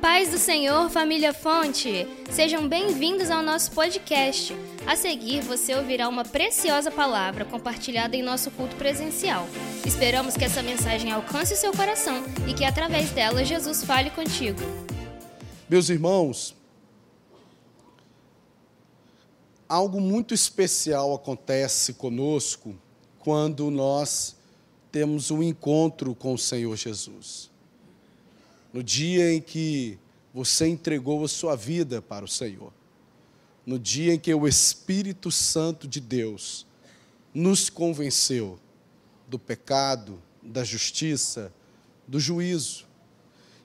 [0.00, 2.08] paz do Senhor, família Fonte!
[2.30, 4.56] Sejam bem-vindos ao nosso podcast.
[4.86, 9.46] A seguir, você ouvirá uma preciosa palavra compartilhada em nosso culto presencial.
[9.84, 14.60] Esperamos que essa mensagem alcance o seu coração e que, através dela, Jesus fale contigo.
[15.68, 16.56] Meus irmãos,
[19.68, 22.74] algo muito especial acontece conosco
[23.18, 24.34] quando nós
[24.90, 27.49] temos um encontro com o Senhor Jesus
[28.72, 29.98] no dia em que
[30.32, 32.72] você entregou a sua vida para o Senhor,
[33.66, 36.66] no dia em que o Espírito Santo de Deus
[37.34, 38.58] nos convenceu
[39.28, 41.52] do pecado, da justiça,
[42.06, 42.86] do juízo.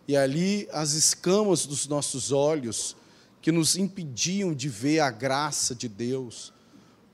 [0.07, 2.95] E ali as escamas dos nossos olhos,
[3.41, 6.51] que nos impediam de ver a graça de Deus,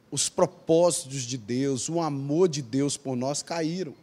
[0.10, 3.94] os propósitos de Deus, o amor de Deus por nós caíram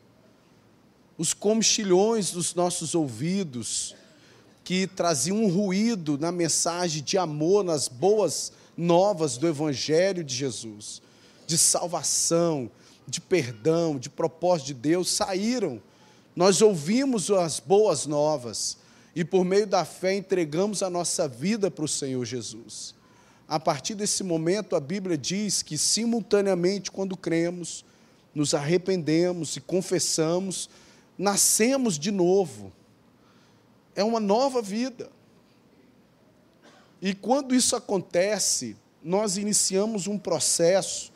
[1.18, 3.95] os comchilhões dos nossos ouvidos,
[4.62, 11.02] que traziam um ruído na mensagem de amor, nas boas novas do Evangelho de Jesus,
[11.47, 12.70] de salvação,
[13.06, 15.83] de perdão, de propósito de Deus, saíram.
[16.36, 18.78] Nós ouvimos as boas novas
[19.16, 22.94] e, por meio da fé, entregamos a nossa vida para o Senhor Jesus.
[23.48, 27.84] A partir desse momento, a Bíblia diz que, simultaneamente, quando cremos,
[28.34, 30.69] nos arrependemos e confessamos,
[31.19, 32.72] nascemos de novo.
[33.94, 35.11] É uma nova vida.
[37.02, 41.12] E quando isso acontece, nós iniciamos um processo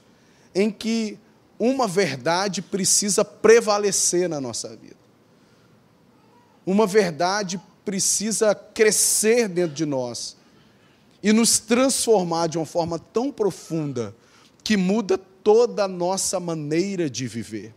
[0.55, 1.19] em que
[1.59, 4.97] uma verdade precisa prevalecer na nossa vida.
[6.67, 10.37] Uma verdade precisa crescer dentro de nós
[11.23, 14.15] e nos transformar de uma forma tão profunda
[14.63, 17.75] que muda toda a nossa maneira de viver.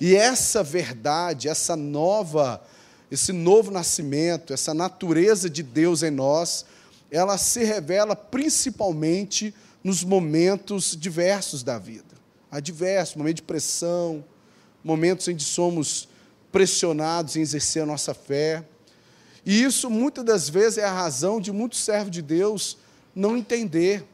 [0.00, 2.62] E essa verdade, essa nova,
[3.10, 6.64] esse novo nascimento, essa natureza de Deus em nós,
[7.10, 12.14] ela se revela principalmente nos momentos diversos da vida.
[12.50, 14.24] Há diversos momentos de pressão,
[14.82, 16.08] momentos em que somos
[16.50, 18.64] pressionados em exercer a nossa fé.
[19.44, 22.78] E isso muitas das vezes é a razão de muitos servos de Deus
[23.14, 24.04] não entender.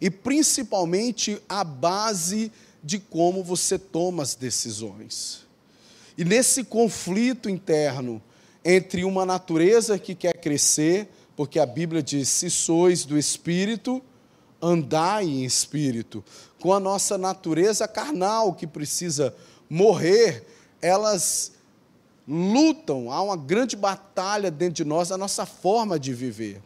[0.00, 2.52] E principalmente a base
[2.82, 5.46] de como você toma as decisões.
[6.16, 8.20] E nesse conflito interno
[8.64, 14.02] entre uma natureza que quer crescer, porque a Bíblia diz: se sois do espírito,
[14.60, 16.24] andai em espírito,
[16.60, 19.34] com a nossa natureza carnal que precisa
[19.70, 20.44] morrer,
[20.82, 21.52] elas
[22.26, 26.60] lutam, há uma grande batalha dentro de nós, a nossa forma de viver.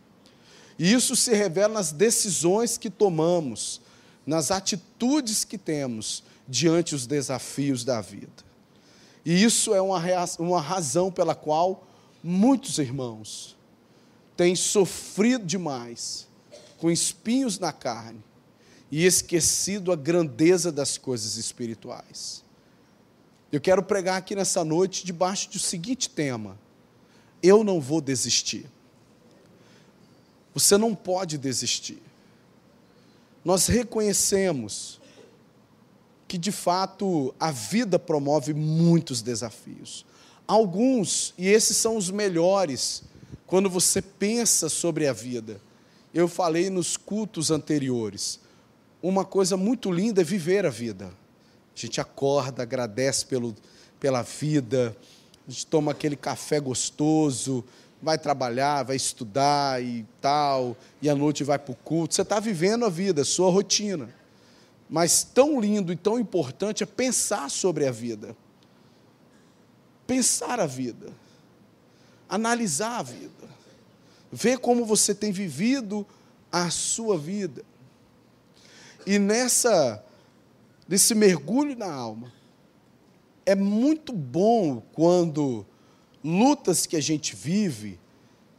[0.78, 3.80] E isso se revela nas decisões que tomamos,
[4.26, 8.44] nas atitudes que temos diante os desafios da vida.
[9.24, 10.00] E isso é uma,
[10.38, 11.86] uma razão pela qual
[12.22, 13.56] muitos irmãos
[14.36, 16.26] têm sofrido demais,
[16.78, 18.22] com espinhos na carne,
[18.90, 22.42] e esquecido a grandeza das coisas espirituais.
[23.50, 26.58] Eu quero pregar aqui nessa noite debaixo do seguinte tema:
[27.42, 28.66] eu não vou desistir.
[30.54, 32.02] Você não pode desistir
[33.44, 35.00] nós reconhecemos
[36.28, 40.06] que de fato a vida promove muitos desafios.
[40.46, 43.02] Alguns, e esses são os melhores,
[43.46, 45.60] quando você pensa sobre a vida.
[46.14, 48.40] Eu falei nos cultos anteriores.
[49.02, 51.06] Uma coisa muito linda é viver a vida.
[51.06, 53.54] A gente acorda, agradece pelo,
[53.98, 54.96] pela vida,
[55.46, 57.64] a gente toma aquele café gostoso,
[58.02, 62.14] vai trabalhar, vai estudar e tal, e à noite vai para o culto.
[62.14, 64.12] Você está vivendo a vida, a sua rotina.
[64.90, 68.36] Mas tão lindo e tão importante é pensar sobre a vida.
[70.06, 71.12] Pensar a vida.
[72.28, 73.48] Analisar a vida.
[74.30, 76.04] Ver como você tem vivido
[76.50, 77.64] a sua vida.
[79.06, 80.04] E nessa
[80.88, 82.30] nesse mergulho na alma,
[83.46, 85.64] é muito bom quando
[86.24, 87.98] lutas que a gente vive,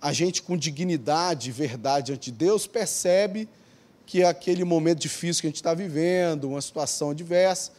[0.01, 3.48] a gente com dignidade e verdade ante Deus percebe
[4.06, 7.71] que aquele momento difícil que a gente está vivendo, uma situação adversa,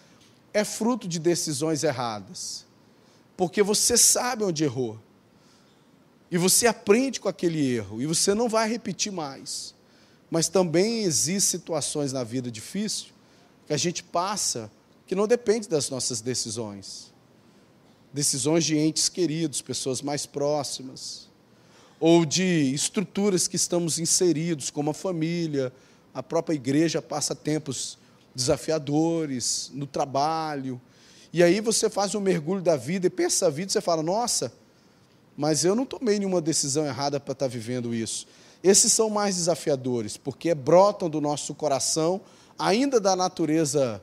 [0.52, 2.64] é fruto de decisões erradas.
[3.36, 4.98] Porque você sabe onde errou.
[6.30, 8.00] E você aprende com aquele erro.
[8.00, 9.74] E você não vai repetir mais.
[10.30, 13.08] Mas também existem situações na vida difícil
[13.66, 14.70] que a gente passa
[15.06, 17.13] que não depende das nossas decisões
[18.14, 21.28] decisões de entes queridos, pessoas mais próximas,
[21.98, 25.72] ou de estruturas que estamos inseridos, como a família,
[26.14, 27.98] a própria igreja passa tempos
[28.32, 30.80] desafiadores no trabalho.
[31.32, 34.52] E aí você faz um mergulho da vida e pensa a vida você fala: nossa,
[35.36, 38.28] mas eu não tomei nenhuma decisão errada para estar vivendo isso.
[38.62, 42.20] Esses são mais desafiadores, porque brotam do nosso coração,
[42.56, 44.00] ainda da natureza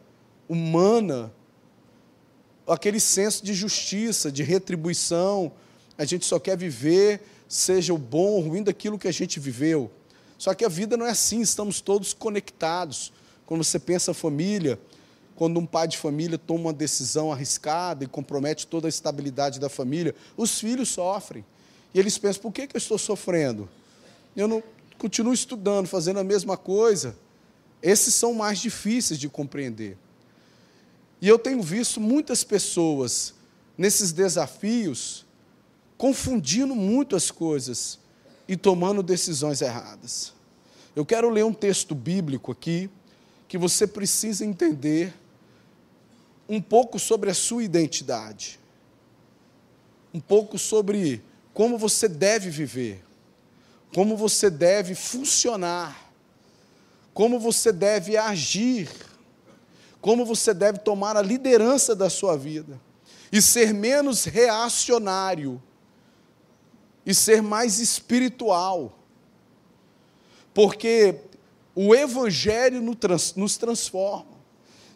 [0.50, 1.32] humana,
[2.72, 5.52] aquele senso de justiça, de retribuição.
[5.98, 9.92] A gente só quer viver, seja o bom ou ruim daquilo que a gente viveu.
[10.38, 13.12] Só que a vida não é assim, estamos todos conectados.
[13.46, 14.80] Quando você pensa família,
[15.36, 19.70] quando um pai de família toma uma decisão arriscada e compromete toda a estabilidade da
[19.70, 21.46] família, os filhos sofrem.
[21.94, 23.68] E eles pensam: por que, que eu estou sofrendo?
[24.36, 24.64] Eu não
[24.98, 27.16] continuo estudando, fazendo a mesma coisa.
[27.82, 29.98] Esses são mais difíceis de compreender.
[31.22, 33.36] E eu tenho visto muitas pessoas
[33.78, 35.26] nesses desafios
[35.98, 38.00] confundindo muito as coisas
[38.48, 40.34] e tomando decisões erradas.
[40.96, 42.90] Eu quero ler um texto bíblico aqui
[43.48, 45.14] que você precisa entender
[46.50, 48.60] um pouco sobre a sua identidade,
[50.14, 51.24] um pouco sobre
[51.54, 53.04] como você deve viver,
[53.94, 56.12] como você deve funcionar,
[57.14, 58.90] como você deve agir,
[60.02, 62.82] como você deve tomar a liderança da sua vida
[63.32, 65.62] e ser menos reacionário
[67.06, 68.98] e ser mais espiritual.
[70.54, 71.22] Porque
[71.76, 74.42] o Evangelho nos transforma.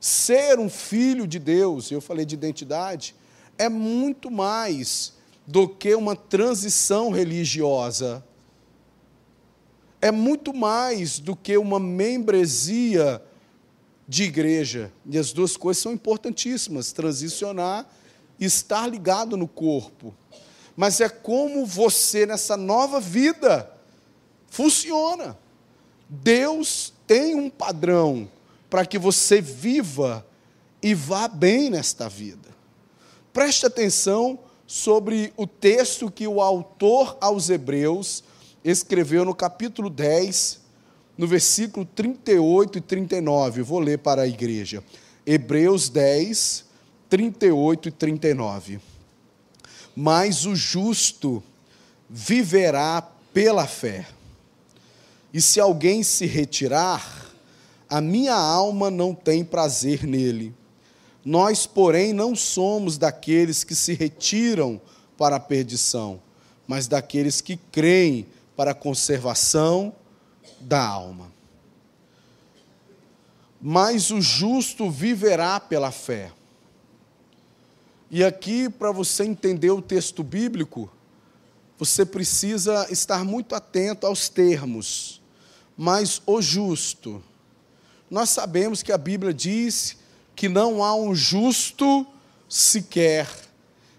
[0.02, 3.16] Ser um filho de Deus, eu falei de identidade,
[3.58, 5.14] é muito mais
[5.48, 8.24] do que uma transição religiosa.
[10.02, 13.22] É muito mais do que uma membresia
[14.08, 14.92] de igreja.
[15.10, 17.88] E as duas coisas são importantíssimas: transicionar
[18.40, 20.14] e estar ligado no corpo.
[20.76, 23.72] Mas é como você, nessa nova vida,
[24.50, 25.38] funciona.
[26.10, 28.30] Deus tem um padrão
[28.70, 30.26] para que você viva
[30.82, 32.50] e vá bem nesta vida.
[33.32, 34.38] Preste atenção
[34.68, 38.24] sobre o texto que o autor aos Hebreus
[38.64, 40.62] escreveu no capítulo 10,
[41.18, 43.62] no versículo 38 e 39.
[43.62, 44.84] vou ler para a igreja.
[45.26, 46.66] Hebreus 10,
[47.10, 48.80] 38 e 39.
[49.96, 51.42] Mas o justo
[52.10, 53.02] viverá
[53.34, 54.08] pela fé.
[55.34, 57.34] E se alguém se retirar,
[57.90, 60.54] a minha alma não tem prazer nele.
[61.24, 64.80] Nós, porém, não somos daqueles que se retiram
[65.18, 66.22] para a perdição,
[66.68, 69.94] mas daqueles que creem para a conservação
[70.66, 71.32] da alma.
[73.62, 76.32] Mas o justo viverá pela fé.
[78.12, 80.92] E aqui, para você entender o texto bíblico,
[81.78, 85.22] você precisa estar muito atento aos termos.
[85.78, 87.24] Mas o justo,
[88.10, 89.98] nós sabemos que a Bíblia diz
[90.36, 92.06] que não há um justo
[92.48, 93.28] sequer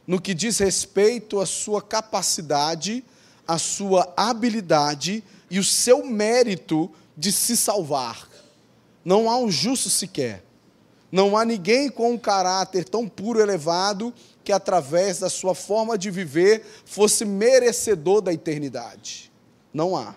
[0.07, 3.05] no que diz respeito à sua capacidade,
[3.47, 8.29] à sua habilidade e o seu mérito de se salvar.
[9.05, 10.45] Não há um justo sequer.
[11.11, 14.13] Não há ninguém com um caráter tão puro e elevado
[14.43, 19.33] que, através da sua forma de viver, fosse merecedor da eternidade.
[19.73, 20.15] Não há.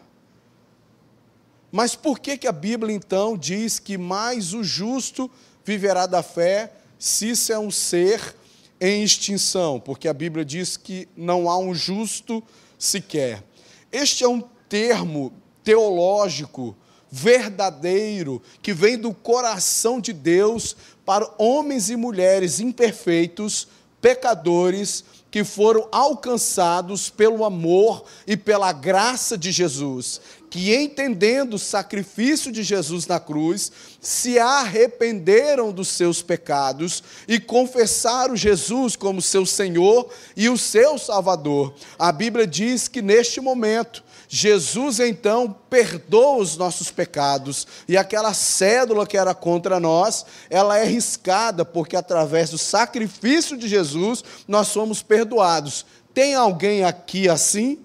[1.72, 5.30] Mas por que, que a Bíblia então diz que mais o justo
[5.64, 8.36] viverá da fé se isso é um ser
[8.82, 9.80] em extinção?
[9.80, 12.44] Porque a Bíblia diz que não há um justo
[12.78, 13.44] sequer.
[13.92, 15.34] Este é um termo
[15.64, 16.78] teológico
[17.12, 23.68] verdadeiro que vem do coração de Deus para homens e mulheres imperfeitos,
[24.00, 32.52] pecadores, que foram alcançados pelo amor e pela graça de Jesus, que entendendo o sacrifício
[32.52, 33.72] de Jesus na cruz,
[34.02, 41.76] se arrependeram dos seus pecados e confessaram Jesus como seu Senhor e o seu Salvador.
[42.00, 49.08] A Bíblia diz que neste momento Jesus então perdoa os nossos pecados e aquela cédula
[49.08, 55.02] que era contra nós, ela é riscada porque através do sacrifício de Jesus nós somos
[55.02, 55.84] perdoados.
[56.14, 57.80] Tem alguém aqui assim?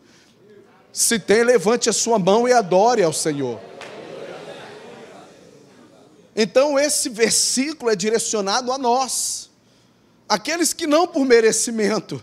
[0.93, 3.59] Se tem, levante a sua mão e adore ao Senhor.
[6.37, 9.49] Então esse versículo é direcionado a nós,
[10.29, 12.23] aqueles que não por merecimento,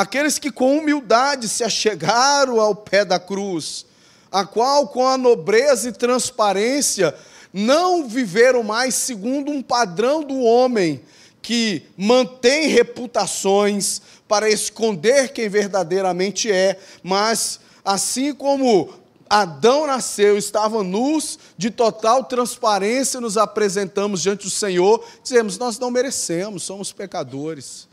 [0.00, 3.84] aqueles que com humildade se achegaram ao pé da cruz,
[4.30, 7.12] a qual com a nobreza e transparência
[7.52, 11.00] não viveram mais segundo um padrão do homem
[11.42, 18.90] que mantém reputações para esconder quem verdadeiramente é, mas assim como
[19.28, 25.90] Adão nasceu, estavam nus, de total transparência, nos apresentamos diante do Senhor, dizemos: Nós não
[25.90, 27.87] merecemos, somos pecadores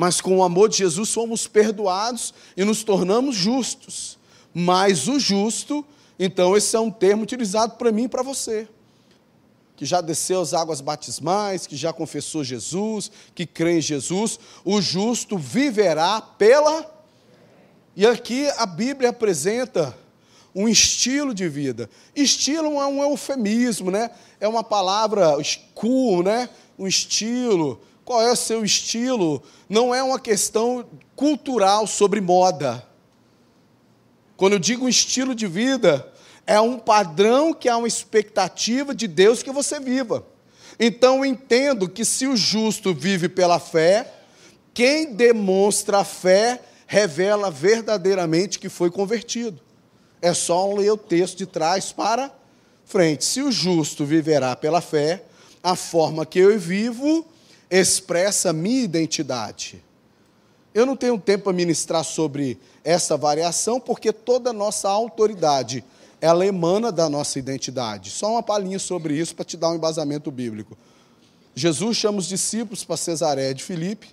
[0.00, 4.18] Mas com o amor de Jesus somos perdoados e nos tornamos justos.
[4.54, 5.84] Mas o justo,
[6.18, 8.66] então esse é um termo utilizado para mim e para você
[9.76, 14.80] que já desceu as águas batismais, que já confessou Jesus, que crê em Jesus, o
[14.80, 16.90] justo viverá pela.
[17.94, 19.94] E aqui a Bíblia apresenta
[20.54, 21.90] um estilo de vida.
[22.16, 24.10] Estilo é um eufemismo, né?
[24.38, 25.36] É uma palavra
[25.74, 26.48] cool, né?
[26.78, 27.80] Um estilo.
[28.04, 29.42] Qual é o seu estilo?
[29.68, 32.86] Não é uma questão cultural sobre moda.
[34.36, 36.10] Quando eu digo estilo de vida,
[36.46, 40.26] é um padrão que há uma expectativa de Deus que você viva.
[40.78, 44.10] Então eu entendo que se o justo vive pela fé,
[44.72, 49.60] quem demonstra a fé revela verdadeiramente que foi convertido.
[50.22, 52.32] É só ler o texto de trás para
[52.84, 53.24] frente.
[53.24, 55.22] Se o justo viverá pela fé,
[55.62, 57.26] a forma que eu vivo
[57.70, 59.82] expressa minha identidade.
[60.74, 65.84] Eu não tenho tempo para ministrar sobre essa variação, porque toda a nossa autoridade
[66.20, 68.10] ela emana da nossa identidade.
[68.10, 70.76] Só uma palhinha sobre isso para te dar um embasamento bíblico.
[71.54, 74.08] Jesus chama os discípulos para Cesaré de Filipe.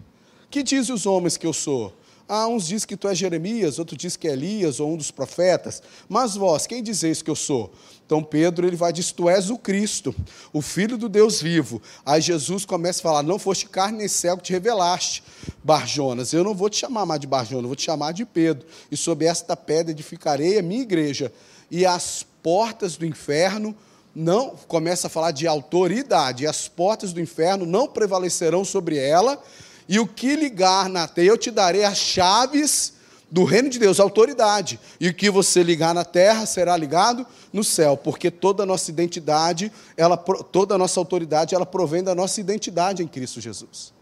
[0.49, 1.93] Que dizem os homens que eu sou?
[2.29, 5.12] Ah, uns dizem que tu és Jeremias, outros dizem que é Elias ou um dos
[5.12, 5.81] profetas.
[6.10, 7.72] Mas vós, quem dizeis que eu sou?
[8.05, 10.13] Então Pedro ele vai dizer: Tu és o Cristo,
[10.51, 11.81] o Filho do Deus vivo.
[12.05, 15.24] Aí Jesus começa a falar: Não foste carne nem céu que te revelaste,
[15.63, 16.34] Barjonas.
[16.34, 18.67] Eu não vou te chamar mais de Barjonas, vou te chamar de Pedro.
[18.91, 21.31] E sob esta pedra edificarei a minha igreja
[21.69, 23.75] e as portas do inferno
[24.15, 29.39] não começa a falar de autoridade, e as portas do inferno não prevalecerão sobre ela,
[29.88, 32.94] e o que ligar na terra, eu te darei as chaves
[33.29, 34.79] do reino de Deus, autoridade.
[35.00, 38.89] E o que você ligar na terra será ligado no céu, porque toda a nossa
[38.89, 43.94] identidade, ela, toda a nossa autoridade, ela provém da nossa identidade em Cristo Jesus.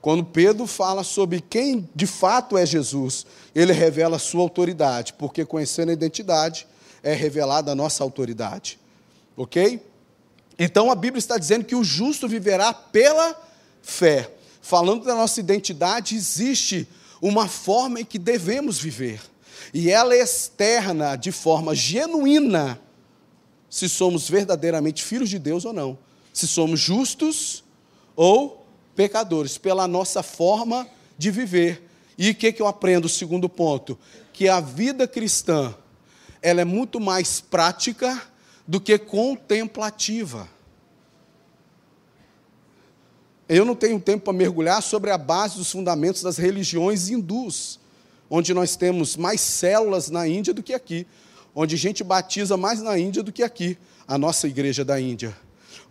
[0.00, 5.44] Quando Pedro fala sobre quem de fato é Jesus, ele revela a sua autoridade, porque
[5.44, 6.66] conhecendo a identidade
[7.02, 8.78] é revelada a nossa autoridade.
[9.36, 9.84] Ok?
[10.58, 13.36] Então a Bíblia está dizendo que o justo viverá pela
[13.82, 14.30] fé.
[14.70, 16.86] Falando da nossa identidade, existe
[17.20, 19.20] uma forma em que devemos viver.
[19.74, 22.80] E ela é externa de forma genuína,
[23.68, 25.98] se somos verdadeiramente filhos de Deus ou não.
[26.32, 27.64] Se somos justos
[28.14, 30.86] ou pecadores, pela nossa forma
[31.18, 31.90] de viver.
[32.16, 33.06] E o que, que eu aprendo?
[33.06, 33.98] O segundo ponto,
[34.32, 35.74] que a vida cristã,
[36.40, 38.22] ela é muito mais prática
[38.68, 40.48] do que contemplativa.
[43.52, 47.80] Eu não tenho tempo para mergulhar sobre a base dos fundamentos das religiões hindus,
[48.30, 51.04] onde nós temos mais células na Índia do que aqui,
[51.52, 53.76] onde gente batiza mais na Índia do que aqui,
[54.06, 55.36] a nossa igreja da Índia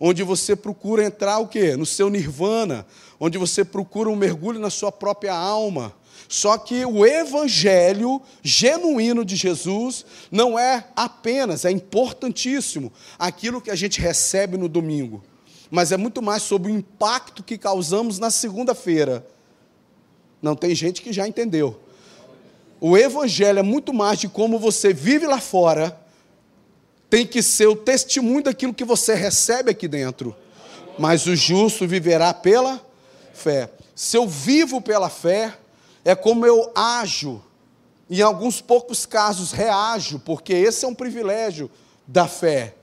[0.00, 1.76] onde você procura entrar o quê?
[1.76, 2.86] No seu nirvana,
[3.20, 5.94] onde você procura um mergulho na sua própria alma.
[6.26, 13.74] Só que o evangelho genuíno de Jesus não é apenas, é importantíssimo, aquilo que a
[13.74, 15.22] gente recebe no domingo,
[15.70, 19.26] mas é muito mais sobre o impacto que causamos na segunda-feira.
[20.42, 21.80] Não tem gente que já entendeu.
[22.80, 26.00] O evangelho é muito mais de como você vive lá fora
[27.10, 30.34] tem que ser o testemunho daquilo que você recebe aqui dentro.
[30.96, 32.80] Mas o justo viverá pela
[33.34, 33.68] fé.
[33.96, 35.58] Se eu vivo pela fé,
[36.04, 37.42] é como eu ajo.
[38.08, 41.70] Em alguns poucos casos reajo, porque esse é um privilégio
[42.06, 42.74] da fé.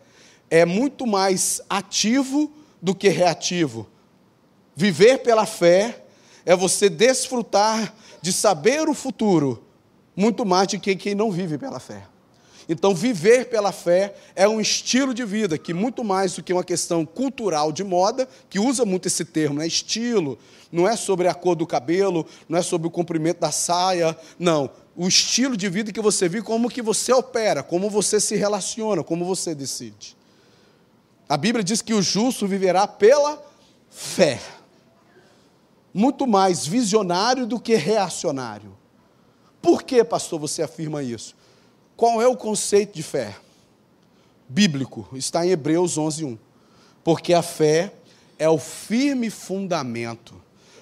[0.49, 3.87] É muito mais ativo do que reativo.
[4.75, 6.03] Viver pela fé
[6.45, 9.63] é você desfrutar de saber o futuro,
[10.15, 12.03] muito mais do que quem não vive pela fé.
[12.69, 16.63] Então, viver pela fé é um estilo de vida que, muito mais do que uma
[16.63, 19.67] questão cultural de moda, que usa muito esse termo, né?
[19.67, 20.37] estilo,
[20.69, 24.69] não é sobre a cor do cabelo, não é sobre o comprimento da saia, não.
[24.97, 29.03] O estilo de vida que você vive, como que você opera, como você se relaciona,
[29.03, 30.16] como você decide.
[31.29, 33.43] A Bíblia diz que o justo viverá pela
[33.89, 34.39] fé.
[35.93, 38.77] Muito mais visionário do que reacionário.
[39.61, 41.35] Por que, pastor, você afirma isso?
[41.95, 43.35] Qual é o conceito de fé?
[44.47, 46.37] Bíblico, está em Hebreus 11, 1.
[47.03, 47.91] Porque a fé
[48.39, 50.35] é o firme fundamento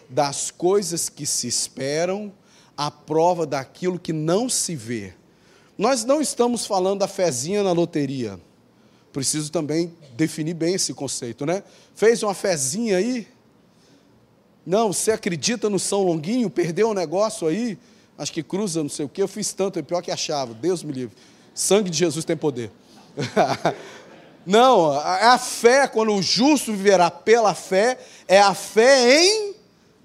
[0.07, 2.31] das coisas que se esperam,
[2.77, 5.13] a prova daquilo que não se vê.
[5.77, 8.39] Nós não estamos falando da fezinha na loteria.
[9.11, 11.63] Preciso também definir bem esse conceito, né?
[11.93, 13.27] Fez uma fezinha aí?
[14.65, 16.49] Não, você acredita no São Longuinho?
[16.49, 17.77] Perdeu um negócio aí?
[18.17, 20.83] acho que cruza, não sei o que, eu fiz tanto, é pior que achava, Deus
[20.83, 21.15] me livre.
[21.53, 22.71] Sangue de Jesus tem poder.
[24.45, 29.55] não, a, a fé, quando o justo viverá pela fé, é a fé em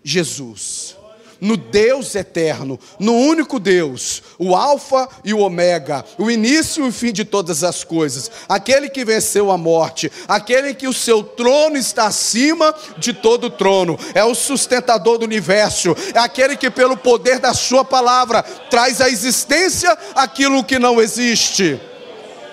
[0.02, 0.96] Jesus
[1.40, 6.92] no Deus eterno, no único Deus, o Alfa e o Ômega, o início e o
[6.92, 11.76] fim de todas as coisas, aquele que venceu a morte, aquele que o seu trono
[11.76, 17.38] está acima de todo trono, é o sustentador do universo, é aquele que, pelo poder
[17.38, 21.80] da Sua palavra, traz à existência aquilo que não existe.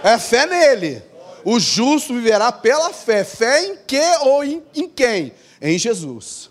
[0.03, 1.03] É fé nele.
[1.43, 3.23] O justo viverá pela fé.
[3.23, 5.33] Fé em que ou em, em quem?
[5.61, 6.46] Em Jesus.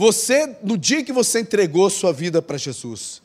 [0.00, 3.20] Você, no dia que você entregou sua vida para Jesus,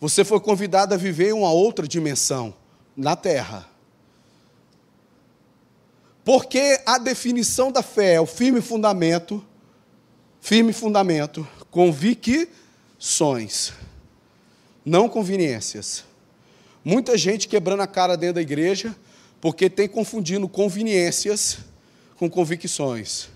[0.00, 2.54] você foi convidado a viver em uma outra dimensão,
[2.96, 3.68] na terra.
[6.24, 9.44] Porque a definição da fé é o firme fundamento,
[10.40, 13.72] firme fundamento, convicções,
[14.84, 16.04] não conveniências.
[16.84, 18.94] Muita gente quebrando a cara dentro da igreja
[19.40, 21.58] porque tem confundindo conveniências
[22.16, 23.31] com convicções.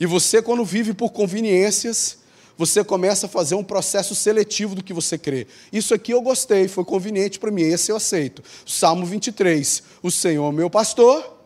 [0.00, 2.18] E você, quando vive por conveniências,
[2.56, 5.46] você começa a fazer um processo seletivo do que você crê.
[5.72, 8.42] Isso aqui eu gostei, foi conveniente para mim, esse eu aceito.
[8.66, 9.82] Salmo 23.
[10.02, 11.38] O Senhor, meu pastor,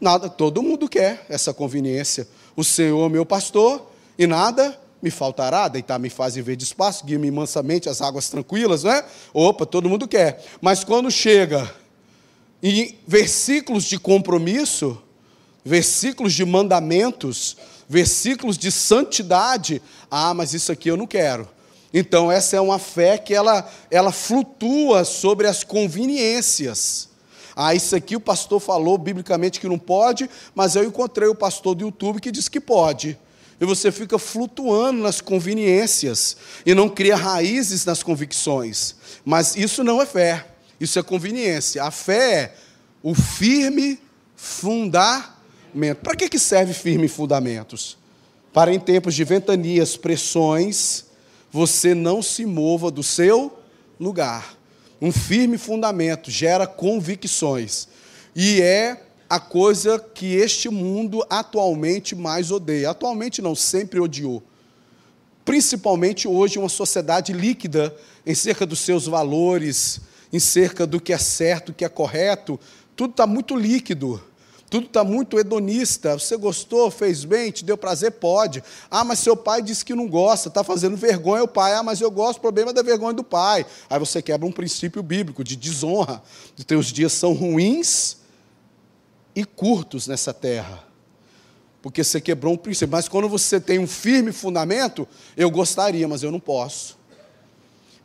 [0.00, 2.26] nada, todo mundo quer essa conveniência.
[2.56, 3.88] O Senhor, meu pastor,
[4.18, 8.90] e nada me faltará, deitar-me faz em verde espaço, guia-me mansamente às águas tranquilas, não
[8.90, 9.04] é?
[9.32, 10.44] Opa, todo mundo quer.
[10.60, 11.72] Mas quando chega
[12.60, 15.00] em versículos de compromisso,
[15.64, 17.56] versículos de mandamentos,
[17.88, 19.82] versículos de santidade.
[20.10, 21.48] Ah, mas isso aqui eu não quero.
[21.92, 27.08] Então, essa é uma fé que ela, ela flutua sobre as conveniências.
[27.56, 31.74] Ah, isso aqui o pastor falou biblicamente que não pode, mas eu encontrei o pastor
[31.74, 33.18] do YouTube que diz que pode.
[33.60, 38.94] E você fica flutuando nas conveniências e não cria raízes nas convicções.
[39.24, 40.46] Mas isso não é fé,
[40.78, 41.82] isso é conveniência.
[41.82, 42.54] A fé é
[43.02, 43.98] o firme
[44.36, 45.37] fundar
[46.02, 47.96] para que, que serve firme fundamentos?
[48.52, 51.04] Para em tempos de ventanias, pressões,
[51.50, 53.58] você não se mova do seu
[53.98, 54.56] lugar.
[55.00, 57.88] Um firme fundamento gera convicções.
[58.34, 62.90] E é a coisa que este mundo atualmente mais odeia.
[62.90, 64.42] Atualmente não, sempre odiou.
[65.44, 67.94] Principalmente hoje, uma sociedade líquida
[68.26, 70.00] em cerca dos seus valores,
[70.32, 72.58] em cerca do que é certo, o que é correto,
[72.94, 74.22] tudo está muito líquido.
[74.70, 76.18] Tudo está muito hedonista.
[76.18, 78.12] Você gostou, fez bem, te deu prazer?
[78.12, 78.62] Pode.
[78.90, 81.74] Ah, mas seu pai disse que não gosta, está fazendo vergonha o pai.
[81.74, 83.64] Ah, mas eu gosto, o problema é da vergonha do pai.
[83.88, 86.22] Aí você quebra um princípio bíblico de desonra.
[86.56, 88.18] Os teus dias são ruins
[89.34, 90.84] e curtos nessa terra.
[91.80, 92.92] Porque você quebrou um princípio.
[92.92, 96.97] Mas quando você tem um firme fundamento, eu gostaria, mas eu não posso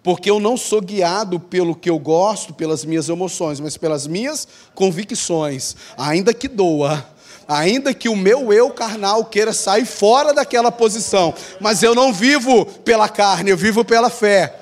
[0.03, 4.45] porque eu não sou guiado pelo que eu gosto, pelas minhas emoções, mas pelas minhas
[4.75, 7.07] convicções, ainda que doa,
[7.47, 12.65] ainda que o meu eu carnal queira sair fora daquela posição, mas eu não vivo
[12.65, 14.59] pela carne, eu vivo pela fé.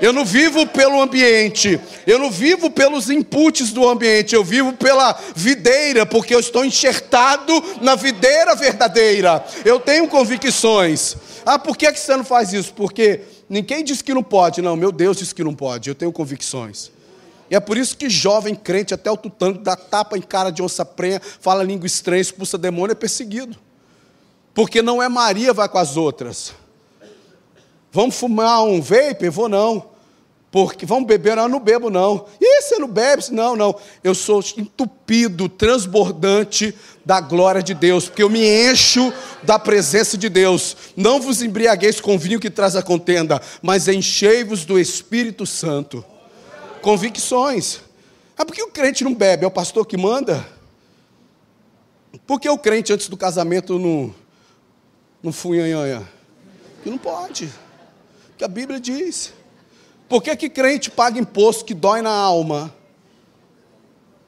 [0.00, 5.18] Eu não vivo pelo ambiente, eu não vivo pelos inputs do ambiente, eu vivo pela
[5.34, 9.44] videira, porque eu estou enxertado na videira verdadeira.
[9.64, 11.16] Eu tenho convicções.
[11.46, 12.72] Ah, por que, que você não faz isso?
[12.74, 16.12] Porque ninguém diz que não pode, não, meu Deus diz que não pode, eu tenho
[16.12, 16.90] convicções.
[17.50, 20.62] E é por isso que jovem crente, até o tutano, dá tapa em cara de
[20.62, 23.56] onça prenha, fala língua estranha, expulsa demônio, é perseguido.
[24.54, 26.54] Porque não é Maria vai com as outras.
[27.94, 29.28] Vamos fumar um vape?
[29.28, 29.86] Vou não.
[30.50, 31.36] Porque vamos beber?
[31.36, 32.26] Não, eu não bebo não.
[32.40, 33.22] E você não bebe?
[33.30, 33.72] Não, não.
[34.02, 39.12] Eu sou entupido, transbordante da glória de Deus, porque eu me encho
[39.44, 40.76] da presença de Deus.
[40.96, 46.04] Não vos embriagueis com vinho que traz a contenda, mas enchei-vos do Espírito Santo.
[46.82, 47.80] Convicções.
[48.36, 49.44] Ah, por que o crente não bebe?
[49.44, 50.44] É o pastor que manda?
[52.26, 54.12] Por que o crente antes do casamento não,
[55.22, 56.02] não funhanhanha?
[56.82, 57.62] Que não pode.
[58.36, 59.32] Que a Bíblia diz.
[60.08, 62.74] Por que, que crente paga imposto que dói na alma?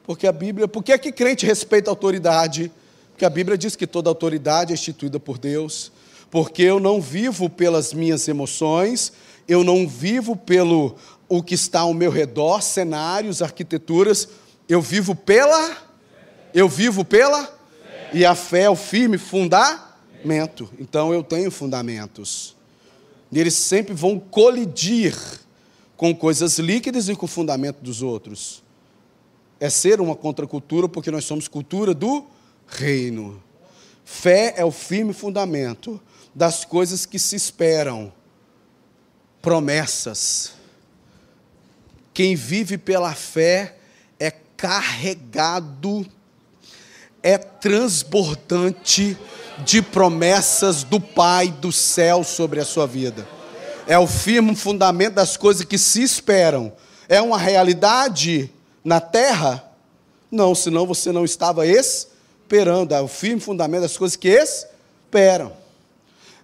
[0.03, 2.71] Porque a Bíblia, por que, que crente respeita a autoridade?
[3.11, 5.91] Porque a Bíblia diz que toda autoridade é instituída por Deus.
[6.31, 9.13] Porque eu não vivo pelas minhas emoções,
[9.47, 10.95] eu não vivo pelo
[11.29, 14.27] o que está ao meu redor, cenários, arquiteturas,
[14.67, 15.87] eu vivo pela
[16.53, 17.55] eu vivo pela
[18.11, 20.67] e a fé é o firme fundamento.
[20.79, 22.56] Então eu tenho fundamentos.
[23.31, 25.15] E eles sempre vão colidir
[25.95, 28.63] com coisas líquidas e com o fundamento dos outros.
[29.59, 32.25] É ser uma contracultura porque nós somos cultura do
[32.67, 33.41] reino.
[34.05, 35.99] Fé é o firme fundamento
[36.33, 38.13] das coisas que se esperam,
[39.41, 40.53] promessas.
[42.13, 43.75] Quem vive pela fé
[44.19, 46.05] é carregado,
[47.21, 49.17] é transbordante
[49.63, 53.27] de promessas do Pai do céu sobre a sua vida.
[53.87, 56.73] É o firme fundamento das coisas que se esperam.
[57.07, 58.51] É uma realidade
[58.83, 59.63] na terra?
[60.29, 62.93] Não, senão você não estava esperando.
[62.93, 65.53] É o firme fundamento das coisas que esperam.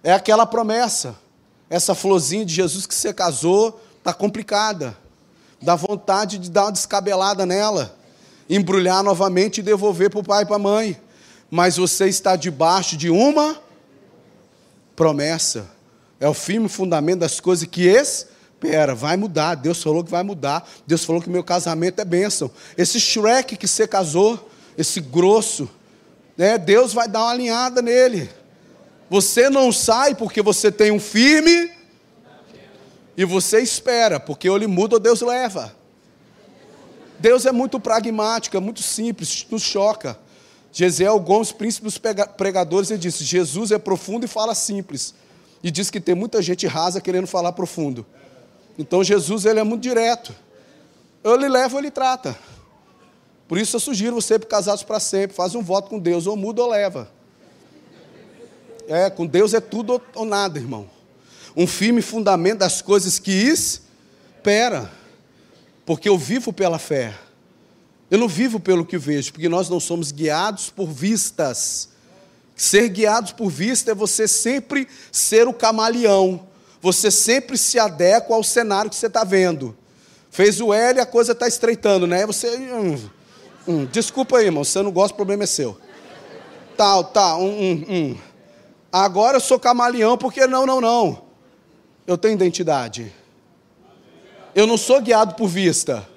[0.02, 1.16] É aquela promessa.
[1.68, 4.96] Essa florzinha de Jesus que você casou está complicada.
[5.60, 7.96] Dá vontade de dar uma descabelada nela,
[8.48, 11.00] embrulhar novamente e devolver para o pai e para a mãe.
[11.54, 13.56] Mas você está debaixo de uma
[14.96, 15.70] promessa.
[16.18, 18.92] É o firme fundamento das coisas que espera.
[18.92, 19.54] Vai mudar.
[19.54, 20.68] Deus falou que vai mudar.
[20.84, 22.50] Deus falou que meu casamento é bênção.
[22.76, 25.70] Esse Shrek que você casou, esse grosso,
[26.36, 28.28] né, Deus vai dar uma alinhada nele.
[29.08, 31.70] Você não sai porque você tem um firme
[33.16, 35.72] e você espera, porque ou ele muda ou Deus leva.
[37.20, 40.18] Deus é muito pragmático, é muito simples, nos choca.
[40.76, 41.96] Gesiel Gomes, príncipe dos
[42.36, 45.14] pregadores, ele disse: Jesus é profundo e fala simples.
[45.62, 48.04] E diz que tem muita gente rasa querendo falar profundo.
[48.76, 50.34] Então Jesus ele é muito direto.
[51.22, 52.36] Ele leva ele trata.
[53.46, 56.36] Por isso eu sugiro você para casados para sempre, faz um voto com Deus, ou
[56.36, 57.08] muda ou leva.
[58.88, 60.90] É, com Deus é tudo ou nada, irmão.
[61.56, 64.90] Um firme fundamento das coisas que espera.
[65.86, 67.14] Porque eu vivo pela fé.
[68.14, 71.88] Eu não vivo pelo que vejo, porque nós não somos guiados por vistas.
[72.54, 76.46] Ser guiados por vista é você sempre ser o camaleão.
[76.80, 79.76] Você sempre se adequa ao cenário que você está vendo.
[80.30, 82.24] Fez o L a coisa está estreitando, né?
[82.24, 82.56] Você.
[82.56, 83.10] Hum,
[83.66, 84.62] hum, desculpa aí, irmão.
[84.62, 85.76] Você não gosta, o problema é seu.
[86.76, 87.34] Tal, tá.
[88.92, 91.24] Agora eu sou camaleão, porque não, não, não.
[92.06, 93.12] Eu tenho identidade.
[94.54, 96.13] Eu não sou guiado por vista.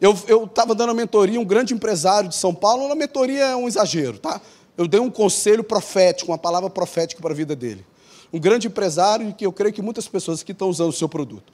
[0.00, 3.66] Eu estava dando a mentoria, um grande empresário de São Paulo, a mentoria é um
[3.66, 4.40] exagero, tá?
[4.76, 7.84] Eu dei um conselho profético, uma palavra profética para a vida dele.
[8.30, 11.50] Um grande empresário que eu creio que muitas pessoas que estão usando o seu produto.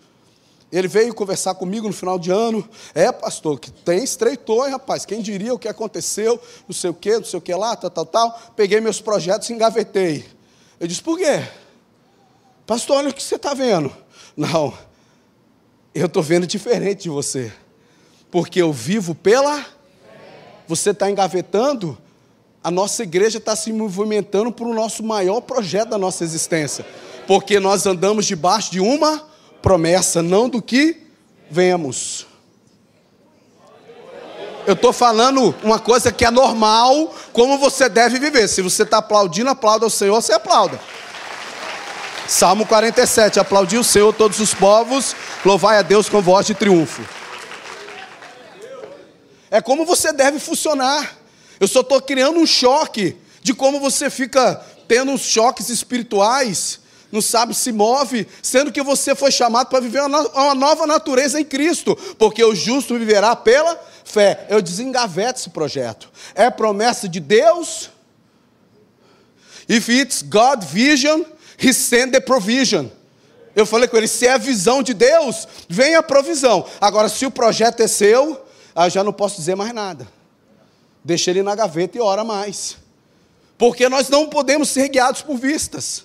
[0.72, 2.66] Ele veio conversar comigo no final de ano.
[2.94, 5.04] É, pastor, que tem estreitou, hein, rapaz?
[5.04, 7.90] Quem diria o que aconteceu, não sei o quê, não sei o que lá, tal,
[7.90, 8.40] tal, tal.
[8.56, 10.24] Peguei meus projetos e engavetei.
[10.80, 11.46] Eu disse, por quê?
[12.66, 13.94] Pastor, olha o que você está vendo.
[14.34, 14.72] Não,
[15.94, 17.52] eu estou vendo diferente de você.
[18.32, 19.64] Porque eu vivo pela.
[20.66, 21.98] Você está engavetando.
[22.64, 26.86] A nossa igreja está se movimentando para o nosso maior projeto da nossa existência.
[27.26, 29.28] Porque nós andamos debaixo de uma
[29.60, 31.02] promessa, não do que
[31.50, 32.26] vemos.
[34.66, 38.48] Eu estou falando uma coisa que é normal, como você deve viver.
[38.48, 40.80] Se você está aplaudindo, aplauda ao Senhor, você aplauda.
[42.26, 45.14] Salmo 47, aplaudir o Senhor todos os povos,
[45.44, 47.02] louvai a Deus com voz de triunfo.
[49.52, 51.16] É como você deve funcionar.
[51.60, 54.56] Eu só estou criando um choque de como você fica
[54.88, 56.80] tendo choques espirituais
[57.12, 61.44] não sabe se move, sendo que você foi chamado para viver uma nova natureza em
[61.44, 64.46] Cristo, porque o justo viverá pela fé.
[64.48, 66.10] Eu desengaveto esse projeto.
[66.34, 67.90] É promessa de Deus.
[69.68, 71.22] If it's God vision,
[71.62, 72.86] He send the provision.
[73.54, 76.66] Eu falei com ele: se é a visão de Deus, vem a provisão.
[76.80, 78.42] Agora, se o projeto é seu,
[78.74, 80.06] eu já não posso dizer mais nada.
[81.04, 82.76] Deixa ele na gaveta e ora mais.
[83.58, 86.04] Porque nós não podemos ser guiados por vistas.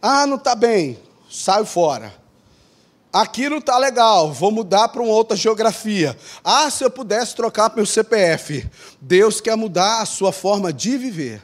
[0.00, 0.98] Ah, não está bem,
[1.30, 2.14] saio fora.
[3.12, 6.16] Aqui não está legal, vou mudar para uma outra geografia.
[6.44, 8.68] Ah, se eu pudesse trocar meu CPF.
[9.00, 11.42] Deus quer mudar a sua forma de viver.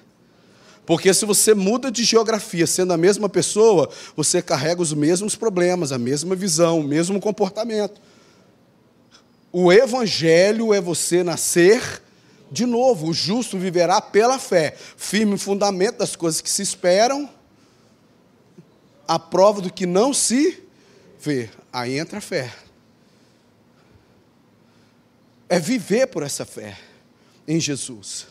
[0.87, 5.93] Porque se você muda de geografia sendo a mesma pessoa, você carrega os mesmos problemas,
[5.93, 8.01] a mesma visão, o mesmo comportamento.
[9.57, 12.03] O evangelho é você nascer
[12.51, 13.07] de novo.
[13.07, 17.31] O justo viverá pela fé, firme fundamento das coisas que se esperam
[19.07, 20.61] a prova do que não se
[21.21, 21.49] vê.
[21.73, 22.53] Aí entra a fé.
[25.49, 26.77] É viver por essa fé
[27.47, 28.27] em Jesus.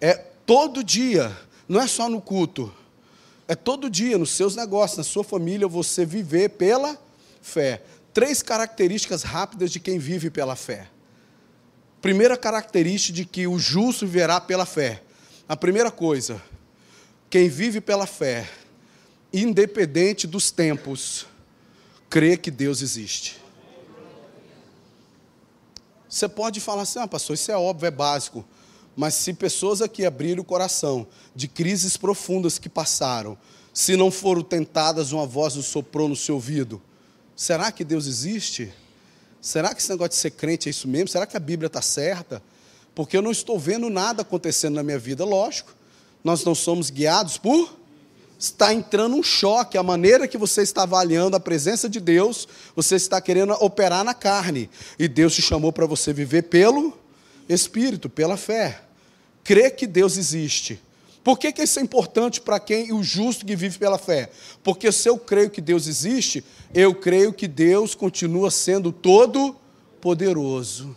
[0.00, 2.74] É todo dia, não é só no culto.
[3.46, 6.98] É todo dia, nos seus negócios, na sua família, você viver pela
[7.40, 7.80] fé.
[8.18, 10.88] Três características rápidas de quem vive pela fé.
[12.02, 15.04] Primeira característica de que o justo viverá pela fé.
[15.48, 16.42] A primeira coisa,
[17.30, 18.50] quem vive pela fé
[19.32, 21.26] independente dos tempos,
[22.10, 23.40] crê que Deus existe.
[26.08, 28.44] Você pode falar assim, ah, pastor, isso é óbvio, é básico.
[28.96, 33.38] Mas se pessoas aqui abrirem o coração de crises profundas que passaram,
[33.72, 36.82] se não foram tentadas, uma voz nos soprou no seu ouvido,
[37.38, 38.74] será que Deus existe?
[39.40, 41.06] Será que esse negócio de ser crente é isso mesmo?
[41.06, 42.42] Será que a Bíblia está certa?
[42.94, 45.72] Porque eu não estou vendo nada acontecendo na minha vida, lógico.
[46.24, 47.78] nós não somos guiados por
[48.38, 49.76] está entrando um choque.
[49.76, 54.14] A maneira que você está avaliando a presença de Deus, você está querendo operar na
[54.14, 54.70] carne.
[54.98, 56.96] E Deus te chamou para você viver pelo
[57.48, 58.82] Espírito, pela fé.
[59.42, 60.80] Crer que Deus existe.
[61.28, 64.30] Por que, que isso é importante para quem o justo que vive pela fé?
[64.62, 69.54] Porque se eu creio que Deus existe, eu creio que Deus continua sendo todo
[70.00, 70.96] poderoso.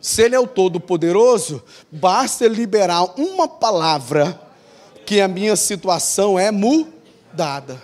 [0.00, 4.40] Se Ele é o todo poderoso, basta liberar uma palavra
[5.04, 7.82] que a minha situação é mudada.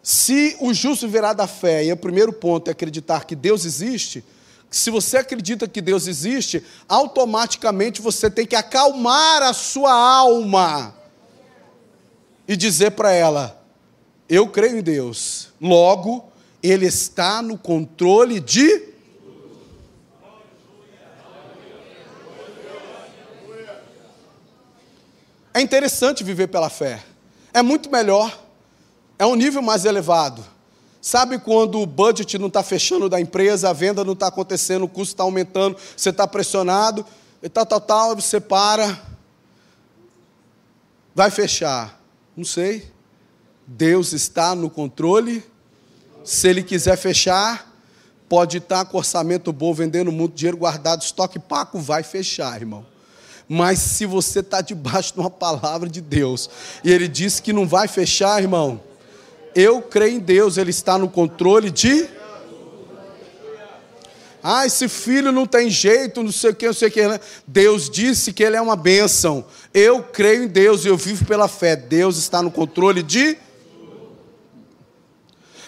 [0.00, 4.22] Se o justo virá da fé, e o primeiro ponto é acreditar que Deus existe,
[4.70, 10.94] se você acredita que Deus existe, automaticamente você tem que acalmar a sua alma
[12.46, 13.62] e dizer para ela:
[14.28, 16.30] Eu creio em Deus, logo,
[16.62, 18.88] Ele está no controle de
[25.58, 27.02] É interessante viver pela fé.
[27.52, 28.38] É muito melhor.
[29.18, 30.44] É um nível mais elevado.
[31.08, 34.88] Sabe quando o budget não está fechando da empresa, a venda não está acontecendo, o
[34.88, 37.02] custo está aumentando, você está pressionado,
[37.42, 39.00] e tal, tal, tal, você para.
[41.14, 41.98] Vai fechar.
[42.36, 42.92] Não sei.
[43.66, 45.42] Deus está no controle.
[46.22, 47.74] Se Ele quiser fechar,
[48.28, 52.84] pode estar com orçamento bom, vendendo muito dinheiro guardado, estoque paco, vai fechar, irmão.
[53.48, 56.50] Mas se você está debaixo de uma palavra de Deus,
[56.84, 58.86] e Ele disse que não vai fechar, irmão,
[59.54, 62.08] eu creio em Deus, Ele está no controle de.
[64.42, 67.06] Ah, esse filho não tem jeito, não sei o que, não sei o que.
[67.06, 67.20] Né?
[67.46, 69.44] Deus disse que ele é uma bênção.
[69.74, 71.74] Eu creio em Deus e eu vivo pela fé.
[71.74, 73.36] Deus está no controle de.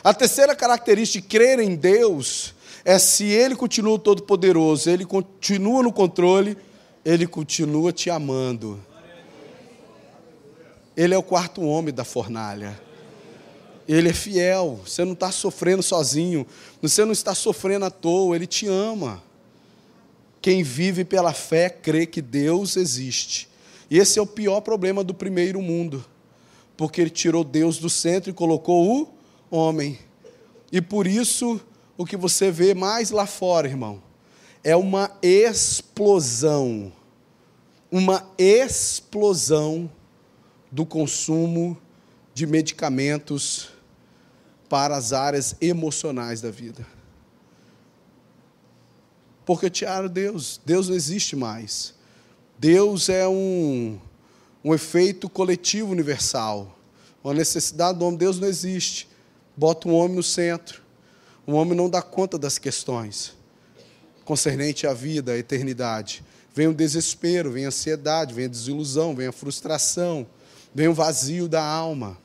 [0.05, 5.93] A terceira característica de crer em Deus é se Ele continua todo-poderoso, Ele continua no
[5.93, 6.57] controle
[7.05, 8.81] ele continua te amando.
[10.97, 12.79] Ele é o quarto homem da fornalha.
[13.92, 14.81] Ele é fiel.
[14.87, 16.46] Você não está sofrendo sozinho.
[16.81, 18.37] Você não está sofrendo à toa.
[18.37, 19.20] Ele te ama.
[20.40, 23.48] Quem vive pela fé crê que Deus existe.
[23.90, 26.05] E esse é o pior problema do primeiro mundo.
[26.76, 29.12] Porque ele tirou Deus do centro e colocou
[29.50, 29.98] o homem.
[30.70, 31.61] E por isso,
[31.98, 34.00] o que você vê mais lá fora, irmão,
[34.62, 36.92] é uma explosão,
[37.90, 39.90] uma explosão
[40.70, 41.76] do consumo
[42.33, 43.80] de medicamentos
[44.70, 46.87] para as áreas emocionais da vida.
[49.44, 51.92] Porque tiraram Deus, Deus não existe mais.
[52.59, 53.98] Deus é um,
[54.64, 56.78] um efeito coletivo universal.
[57.22, 59.09] Uma necessidade do homem, Deus não existe.
[59.56, 60.80] Bota um homem no centro.
[61.46, 63.38] O homem não dá conta das questões
[64.24, 66.22] concernente à vida, à eternidade.
[66.54, 70.24] Vem o desespero, vem a ansiedade, vem a desilusão, vem a frustração,
[70.72, 72.16] vem o vazio da alma.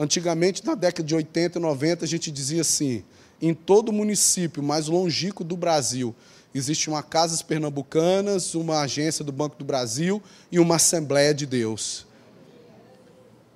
[0.00, 3.04] Antigamente, na década de 80 e 90, a gente dizia assim:
[3.40, 6.16] em todo município mais longínquo do Brasil,
[6.54, 12.06] existe uma Casas Pernambucanas, uma agência do Banco do Brasil e uma Assembleia de Deus.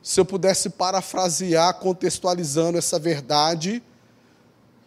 [0.03, 3.83] Se eu pudesse parafrasear, contextualizando essa verdade,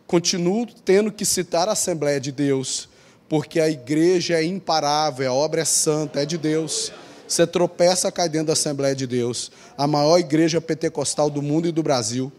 [0.06, 2.88] continuo tendo que citar a Assembleia de Deus,
[3.28, 6.92] porque a igreja é imparável, a obra é santa, é de Deus.
[7.28, 11.72] Você tropeça, cai dentro da Assembleia de Deus, a maior igreja pentecostal do mundo e
[11.72, 12.32] do Brasil.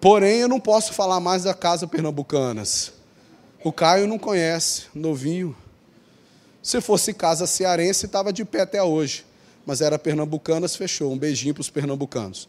[0.00, 2.92] Porém, eu não posso falar mais da Casa Pernambucanas.
[3.64, 5.56] O Caio não conhece, novinho.
[6.62, 9.24] Se fosse casa cearense, estava de pé até hoje.
[9.64, 11.12] Mas era Pernambucanas, fechou.
[11.12, 12.48] Um beijinho para os pernambucanos.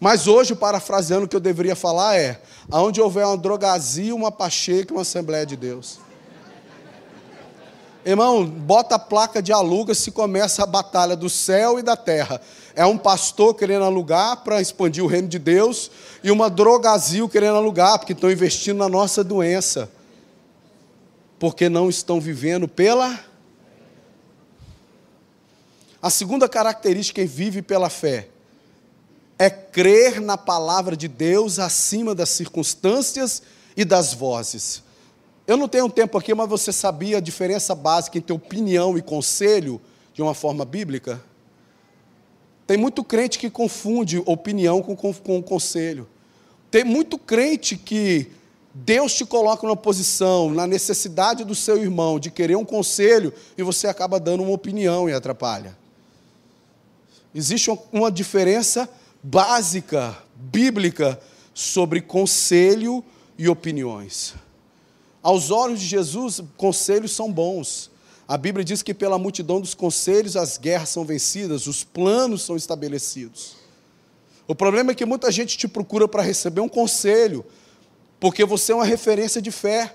[0.00, 4.92] Mas hoje, parafraseando o que eu deveria falar é: aonde houver uma drogazia, uma pacheca,
[4.92, 6.00] uma Assembleia de Deus.
[8.08, 12.40] Irmão, bota a placa de aluga se começa a batalha do céu e da terra.
[12.74, 15.90] É um pastor querendo alugar para expandir o reino de Deus
[16.24, 19.90] e uma drogazil querendo alugar porque estão investindo na nossa doença.
[21.38, 23.20] Porque não estão vivendo pela.
[26.00, 28.28] A segunda característica quem vive pela fé
[29.38, 33.42] é crer na palavra de Deus acima das circunstâncias
[33.76, 34.87] e das vozes.
[35.48, 39.80] Eu não tenho tempo aqui, mas você sabia a diferença básica entre opinião e conselho
[40.12, 41.24] de uma forma bíblica?
[42.66, 46.06] Tem muito crente que confunde opinião com, com, com conselho.
[46.70, 48.30] Tem muito crente que
[48.74, 53.62] Deus te coloca numa posição, na necessidade do seu irmão de querer um conselho e
[53.62, 55.74] você acaba dando uma opinião e atrapalha.
[57.34, 58.86] Existe uma diferença
[59.22, 61.18] básica, bíblica,
[61.54, 63.02] sobre conselho
[63.38, 64.34] e opiniões.
[65.22, 67.90] Aos olhos de Jesus, conselhos são bons.
[68.26, 72.56] A Bíblia diz que pela multidão dos conselhos as guerras são vencidas, os planos são
[72.56, 73.56] estabelecidos.
[74.46, 77.44] O problema é que muita gente te procura para receber um conselho,
[78.20, 79.94] porque você é uma referência de fé.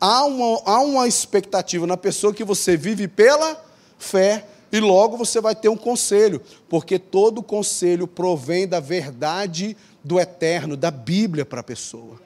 [0.00, 3.64] Há uma, há uma expectativa na pessoa que você vive pela
[3.98, 10.18] fé, e logo você vai ter um conselho, porque todo conselho provém da verdade do
[10.18, 12.20] eterno, da Bíblia para a pessoa.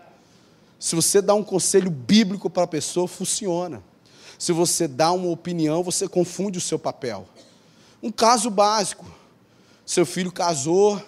[0.79, 3.83] Se você dá um conselho bíblico para a pessoa, funciona.
[4.39, 7.27] Se você dá uma opinião, você confunde o seu papel.
[8.01, 9.05] Um caso básico:
[9.85, 11.03] seu filho casou,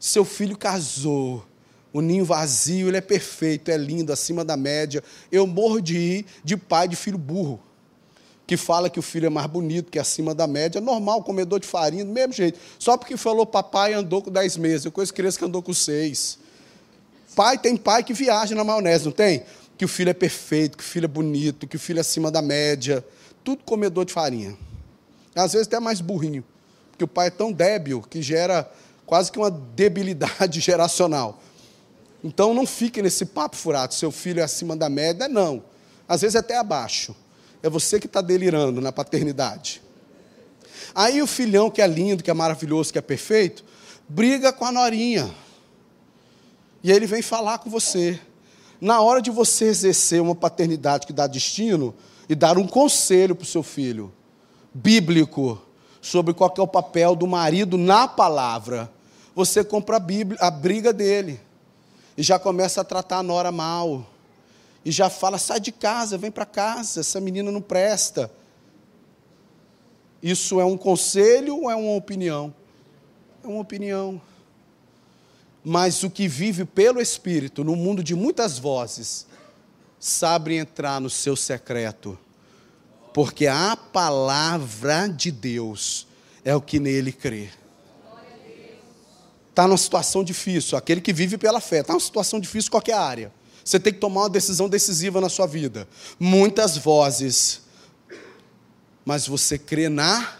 [0.00, 1.44] seu filho casou,
[1.92, 5.04] o ninho vazio, ele é perfeito, é lindo, acima da média.
[5.30, 7.60] Eu morro de ir de pai de filho burro,
[8.46, 10.80] que fala que o filho é mais bonito, que é acima da média.
[10.80, 12.58] Normal, comedor de farinha, do mesmo jeito.
[12.78, 16.47] Só porque falou papai andou com 10 meses, eu conheço criança que andou com 6.
[17.38, 19.44] Pai tem pai que viaja na maionese, não tem?
[19.78, 22.32] que o filho é perfeito, que o filho é bonito, que o filho é acima
[22.32, 23.04] da média.
[23.44, 24.58] Tudo comedor de farinha.
[25.36, 26.44] Às vezes até mais burrinho,
[26.90, 28.68] porque o pai é tão débil que gera
[29.06, 31.40] quase que uma debilidade geracional.
[32.24, 35.62] Então não fique nesse papo furado, seu filho é acima da média, não.
[36.08, 37.14] Às vezes até abaixo.
[37.62, 39.80] É você que está delirando na paternidade.
[40.92, 43.64] Aí o filhão que é lindo, que é maravilhoso, que é perfeito,
[44.08, 45.32] briga com a norinha.
[46.82, 48.20] E aí ele vem falar com você.
[48.80, 51.94] Na hora de você exercer uma paternidade que dá destino
[52.28, 54.12] e dar um conselho para o seu filho,
[54.72, 55.60] bíblico,
[56.00, 58.90] sobre qual é o papel do marido na palavra,
[59.34, 61.40] você compra a, Bíblia, a briga dele
[62.16, 64.06] e já começa a tratar a nora mal.
[64.84, 68.30] E já fala: sai de casa, vem para casa, essa menina não presta.
[70.22, 72.52] Isso é um conselho ou é uma opinião?
[73.44, 74.20] É uma opinião.
[75.64, 79.26] Mas o que vive pelo Espírito, no mundo de muitas vozes,
[79.98, 82.18] sabe entrar no seu secreto,
[83.12, 86.06] porque a palavra de Deus
[86.44, 87.50] é o que nele crê.
[89.50, 92.94] Está numa situação difícil, aquele que vive pela fé, está numa situação difícil em qualquer
[92.94, 93.32] área.
[93.64, 95.86] Você tem que tomar uma decisão decisiva na sua vida.
[96.18, 97.62] Muitas vozes,
[99.04, 100.36] mas você crê na,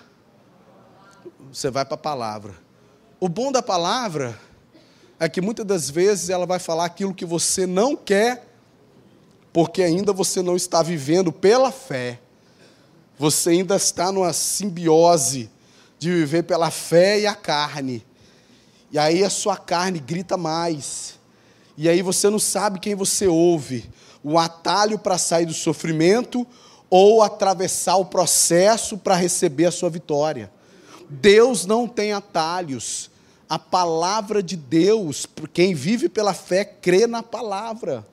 [1.52, 2.54] você vai para a palavra.
[3.18, 4.38] O bom da palavra
[5.20, 8.46] é que muitas das vezes ela vai falar aquilo que você não quer,
[9.52, 12.20] porque ainda você não está vivendo pela fé.
[13.18, 15.50] Você ainda está numa simbiose
[15.98, 18.06] de viver pela fé e a carne.
[18.92, 21.18] E aí a sua carne grita mais.
[21.76, 23.90] E aí você não sabe quem você ouve.
[24.22, 26.46] O atalho para sair do sofrimento
[26.88, 30.50] ou atravessar o processo para receber a sua vitória.
[31.10, 33.10] Deus não tem atalhos
[33.48, 38.06] a palavra de Deus, quem vive pela fé crê na palavra.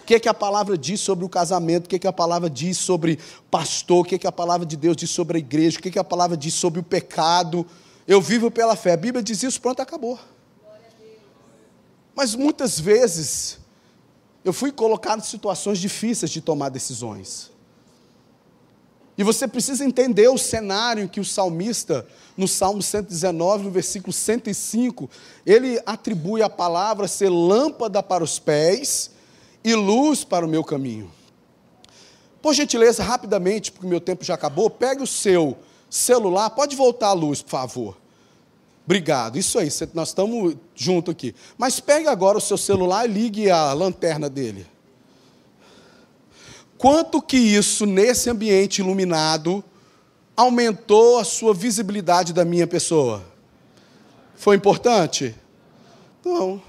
[0.00, 1.86] O que, é que a palavra diz sobre o casamento?
[1.86, 3.18] O que, é que a palavra diz sobre
[3.50, 4.00] pastor?
[4.00, 5.78] O que, é que a palavra de Deus diz sobre a igreja?
[5.78, 7.66] O que, é que a palavra diz sobre o pecado?
[8.06, 8.92] Eu vivo pela fé.
[8.92, 10.18] A Bíblia diz isso, pronto, acabou.
[12.14, 13.58] Mas muitas vezes
[14.44, 17.50] eu fui colocado em situações difíceis de tomar decisões.
[19.16, 24.12] E você precisa entender o cenário em que o salmista, no Salmo 119, no versículo
[24.12, 25.08] 105,
[25.44, 29.10] ele atribui a palavra ser lâmpada para os pés
[29.62, 31.10] e luz para o meu caminho.
[32.40, 35.56] Por gentileza, rapidamente, porque o meu tempo já acabou, pegue o seu
[35.88, 37.96] celular, pode voltar à luz, por favor.
[38.84, 41.34] Obrigado, isso aí, nós estamos juntos aqui.
[41.56, 44.66] Mas pegue agora o seu celular e ligue a lanterna dele.
[46.82, 49.62] Quanto que isso, nesse ambiente iluminado,
[50.36, 53.22] aumentou a sua visibilidade da minha pessoa?
[54.34, 55.32] Foi importante?
[56.24, 56.60] Não.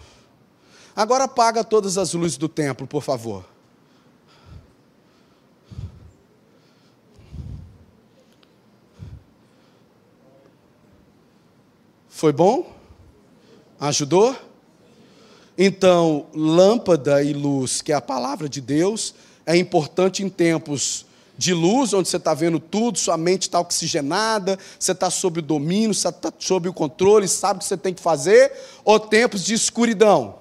[0.96, 3.44] Agora apaga todas as luzes do templo, por favor.
[12.08, 12.72] Foi bom?
[13.80, 14.36] Ajudou?
[15.58, 21.06] Então, lâmpada e luz, que é a palavra de Deus, é importante em tempos
[21.38, 25.44] de luz, onde você está vendo tudo, sua mente está oxigenada, você está sob o
[25.44, 28.52] domínio, você está sob o controle, sabe o que você tem que fazer,
[28.84, 30.36] ou tempos de escuridão.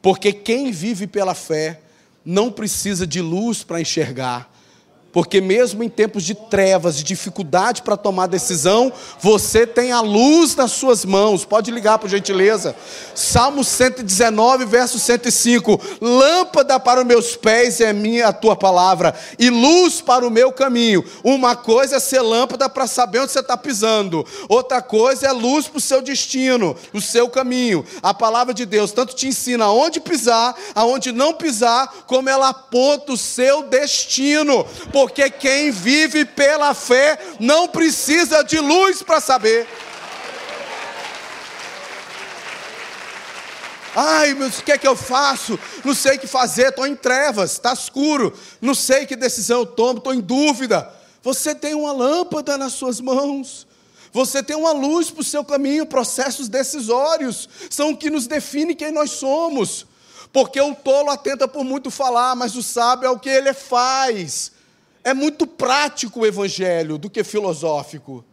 [0.00, 1.80] Porque quem vive pela fé
[2.24, 4.49] não precisa de luz para enxergar,
[5.12, 10.54] Porque mesmo em tempos de trevas, de dificuldade para tomar decisão, você tem a luz
[10.54, 11.44] nas suas mãos.
[11.44, 12.76] Pode ligar por gentileza.
[13.14, 15.80] Salmo 119, verso 105.
[16.00, 20.52] Lâmpada para os meus pés é minha a tua palavra e luz para o meu
[20.52, 21.04] caminho.
[21.24, 24.24] Uma coisa é ser lâmpada para saber onde você está pisando.
[24.48, 27.84] Outra coisa é luz para o seu destino, o seu caminho.
[28.00, 33.12] A palavra de Deus tanto te ensina aonde pisar, aonde não pisar, como ela aponta
[33.12, 34.64] o seu destino
[35.00, 39.66] porque quem vive pela fé não precisa de luz para saber.
[43.96, 45.58] Ai, mas o que é que eu faço?
[45.82, 49.66] Não sei o que fazer, estou em trevas, está escuro, não sei que decisão eu
[49.66, 50.92] tomo, estou em dúvida.
[51.22, 53.66] Você tem uma lâmpada nas suas mãos,
[54.12, 58.74] você tem uma luz para o seu caminho, processos decisórios são o que nos define
[58.74, 59.86] quem nós somos.
[60.30, 64.59] Porque o tolo atenta por muito falar, mas o sábio é o que ele faz.
[65.02, 68.24] É muito prático o evangelho do que filosófico.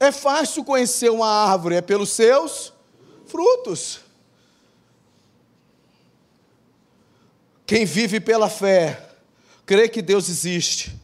[0.00, 2.72] É fácil conhecer uma árvore, é pelos seus
[3.26, 4.00] frutos.
[7.66, 9.10] Quem vive pela fé,
[9.64, 10.98] crê que Deus existe.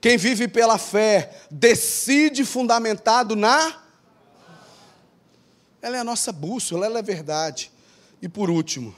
[0.00, 3.82] Quem vive pela fé, decide fundamentado na.
[5.80, 7.72] Ela é a nossa bússola, ela é verdade.
[8.20, 8.94] E por último,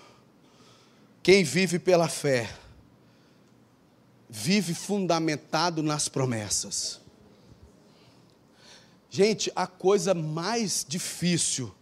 [1.22, 2.50] quem vive pela fé,
[4.28, 7.00] vive fundamentado nas promessas.
[9.08, 11.74] Gente, a coisa mais difícil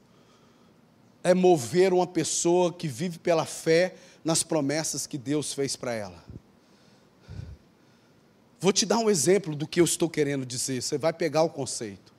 [1.23, 6.25] é mover uma pessoa que vive pela fé nas promessas que Deus fez para ela.
[8.61, 11.51] Vou te dar um exemplo do que eu estou querendo dizer, você vai pegar o
[11.51, 12.14] conceito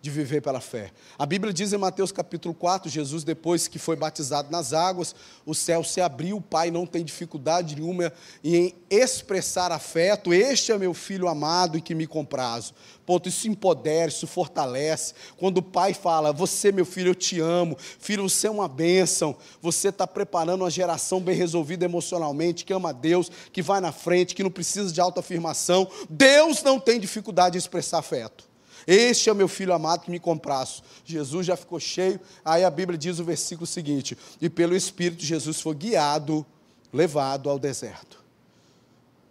[0.00, 0.92] de viver pela fé.
[1.18, 5.54] A Bíblia diz em Mateus capítulo 4, Jesus depois que foi batizado nas águas, o
[5.54, 8.12] céu se abriu, o Pai não tem dificuldade nenhuma
[8.44, 12.74] em expressar afeto, este é meu filho amado e que me comprazo.
[13.04, 15.14] Ponto, isso empodera, isso fortalece.
[15.38, 19.34] Quando o pai fala, você meu filho, eu te amo, filho, você é uma bênção,
[19.62, 24.34] você está preparando uma geração bem resolvida emocionalmente, que ama Deus, que vai na frente,
[24.34, 25.88] que não precisa de autoafirmação.
[26.08, 28.47] Deus não tem dificuldade em expressar afeto.
[28.90, 30.82] Este é o meu filho amado que me compraço.
[31.04, 32.18] Jesus já ficou cheio.
[32.42, 36.44] Aí a Bíblia diz o versículo seguinte: E pelo Espírito Jesus foi guiado,
[36.90, 38.24] levado ao deserto.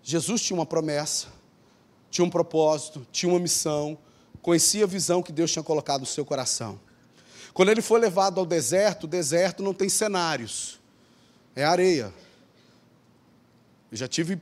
[0.04, 1.30] Jesus tinha uma promessa,
[2.12, 3.98] tinha um propósito, tinha uma missão,
[4.44, 6.80] conhecia a visão que Deus tinha colocado no seu coração.
[7.52, 10.80] Quando ele foi levado ao deserto, o deserto não tem cenários,
[11.56, 12.14] é areia.
[13.92, 14.40] Eu já tive,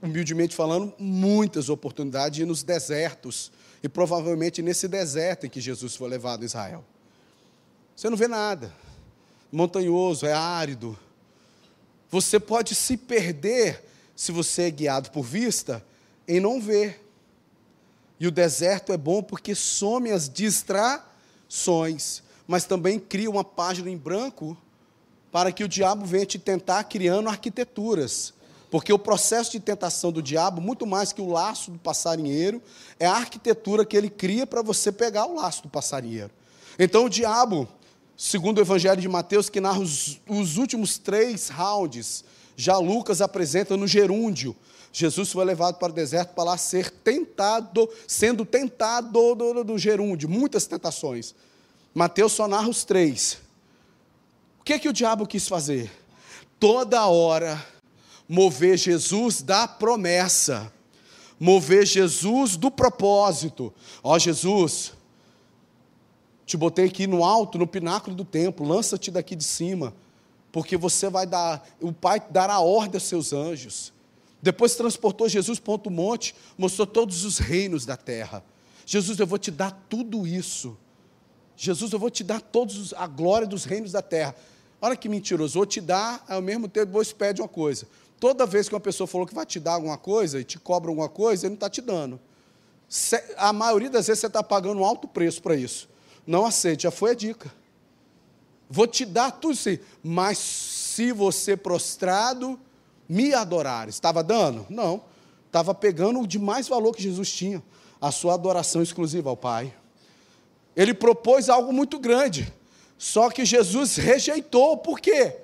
[0.00, 3.50] humildemente falando, muitas oportunidades de ir nos desertos
[3.82, 6.84] e provavelmente nesse deserto em que Jesus foi levado a Israel.
[7.96, 8.72] Você não vê nada.
[9.50, 10.98] Montanhoso, é árido.
[12.10, 15.84] Você pode se perder se você é guiado por vista
[16.28, 17.04] em não ver.
[18.20, 23.96] E o deserto é bom porque some as distrações, mas também cria uma página em
[23.96, 24.56] branco
[25.32, 28.32] para que o diabo venha te tentar criando arquiteturas
[28.72, 32.62] porque o processo de tentação do diabo, muito mais que o laço do passarinheiro,
[32.98, 36.30] é a arquitetura que ele cria para você pegar o laço do passarinheiro.
[36.78, 37.68] Então o diabo,
[38.16, 42.24] segundo o Evangelho de Mateus, que narra os, os últimos três rounds,
[42.56, 44.56] já Lucas apresenta no gerúndio.
[44.90, 49.78] Jesus foi levado para o deserto para lá ser tentado, sendo tentado do, do, do
[49.78, 51.34] gerúndio, muitas tentações.
[51.92, 53.36] Mateus só narra os três.
[54.60, 55.92] O que, que o diabo quis fazer?
[56.58, 57.62] Toda hora
[58.28, 60.72] mover Jesus da promessa,
[61.38, 63.72] mover Jesus do propósito.
[64.02, 64.92] Ó Jesus,
[66.46, 69.94] te botei aqui no alto, no pináculo do templo, lança-te daqui de cima,
[70.50, 73.92] porque você vai dar, o Pai dará ordem aos seus anjos.
[74.40, 78.44] Depois transportou Jesus para outro monte, mostrou todos os reinos da terra.
[78.84, 80.76] Jesus, eu vou te dar tudo isso.
[81.56, 84.34] Jesus, eu vou te dar todos a glória dos reinos da terra.
[84.80, 87.86] Olha que mentiroso, vou te dar, ao mesmo tempo você pede uma coisa.
[88.22, 90.88] Toda vez que uma pessoa falou que vai te dar alguma coisa e te cobra
[90.88, 92.20] alguma coisa, ele não está te dando.
[93.36, 95.88] A maioria das vezes você está pagando um alto preço para isso.
[96.24, 97.52] Não aceite, já foi a dica.
[98.70, 102.60] Vou te dar tudo isso, mas se você prostrado
[103.08, 104.66] me adorar, estava dando?
[104.70, 105.02] Não.
[105.48, 107.60] Estava pegando o de mais valor que Jesus tinha,
[108.00, 109.74] a sua adoração exclusiva ao Pai.
[110.76, 112.54] Ele propôs algo muito grande,
[112.96, 115.38] só que Jesus rejeitou, por quê?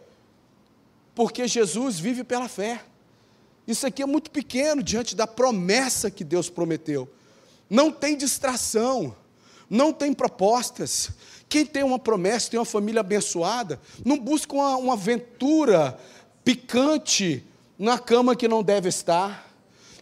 [1.18, 2.80] Porque Jesus vive pela fé.
[3.66, 7.08] Isso aqui é muito pequeno diante da promessa que Deus prometeu.
[7.68, 9.12] Não tem distração,
[9.68, 11.10] não tem propostas.
[11.48, 15.98] Quem tem uma promessa, tem uma família abençoada, não busca uma, uma aventura
[16.44, 17.44] picante
[17.76, 19.52] na cama que não deve estar.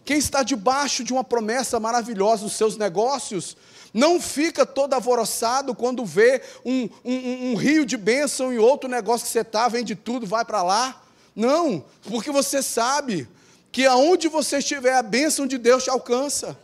[0.05, 3.57] Quem está debaixo de uma promessa maravilhosa nos seus negócios,
[3.91, 9.25] não fica todo alvoroçado quando vê um, um, um rio de bênção e outro negócio
[9.25, 11.06] que você está, vende tudo, vai para lá.
[11.37, 13.29] Não, porque você sabe
[13.71, 16.57] que aonde você estiver, a bênção de Deus te alcança.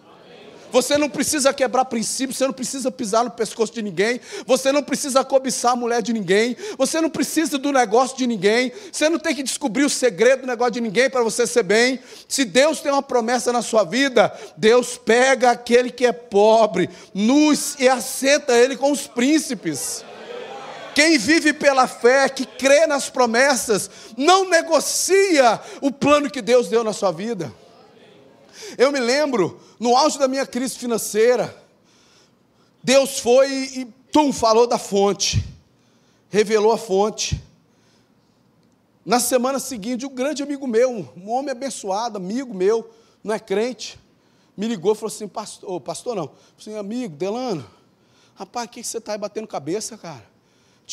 [0.71, 4.81] Você não precisa quebrar princípios, você não precisa pisar no pescoço de ninguém, você não
[4.81, 9.19] precisa cobiçar a mulher de ninguém, você não precisa do negócio de ninguém, você não
[9.19, 11.99] tem que descobrir o segredo do negócio de ninguém para você ser bem.
[12.27, 17.75] Se Deus tem uma promessa na sua vida, Deus pega aquele que é pobre, nus
[17.77, 20.03] e assenta ele com os príncipes.
[20.93, 26.83] Quem vive pela fé, que crê nas promessas, não negocia o plano que Deus deu
[26.83, 27.53] na sua vida.
[28.77, 31.55] Eu me lembro, no auge da minha crise financeira,
[32.83, 35.43] Deus foi e, tum, falou da fonte,
[36.29, 37.41] revelou a fonte.
[39.05, 42.89] Na semana seguinte, um grande amigo meu, um homem abençoado, amigo meu,
[43.23, 43.99] não é crente,
[44.55, 46.29] me ligou e falou assim: Pastor, pastor não,
[46.59, 47.65] assim, amigo, Delano,
[48.35, 50.32] rapaz, o que você está aí batendo cabeça, cara?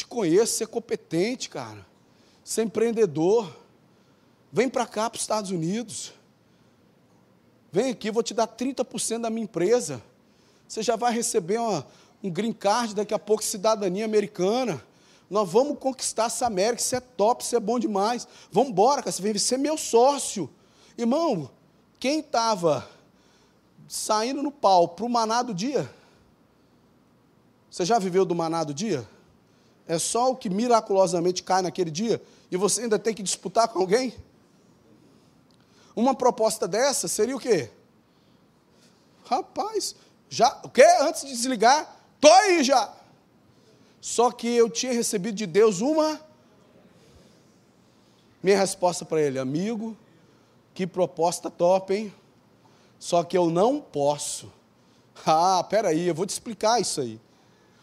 [0.00, 1.86] Te conheço, você é competente, cara,
[2.42, 3.54] você é empreendedor,
[4.50, 6.14] vem para cá, para os Estados Unidos.
[7.70, 10.02] Vem aqui, vou te dar 30% da minha empresa.
[10.66, 11.86] Você já vai receber uma,
[12.22, 14.82] um green card, daqui a pouco cidadania americana.
[15.28, 18.26] Nós vamos conquistar essa América, isso é top, isso é bom demais.
[18.50, 20.48] Vamos embora, cara, você vem ser meu sócio.
[20.96, 21.50] Irmão,
[21.98, 22.88] quem estava
[23.86, 25.94] saindo no pau para o maná do dia?
[27.70, 29.06] Você já viveu do maná do dia?
[29.90, 33.80] É só o que miraculosamente cai naquele dia e você ainda tem que disputar com
[33.80, 34.14] alguém?
[35.96, 37.68] Uma proposta dessa seria o quê?
[39.24, 39.96] Rapaz,
[40.28, 40.84] já, o quê?
[41.00, 42.94] Antes de desligar, tô aí já.
[44.00, 46.20] Só que eu tinha recebido de Deus uma
[48.40, 49.96] minha resposta para ele, amigo,
[50.72, 52.14] que proposta top, hein?
[52.96, 54.52] Só que eu não posso.
[55.26, 57.20] Ah, peraí, eu vou te explicar isso aí.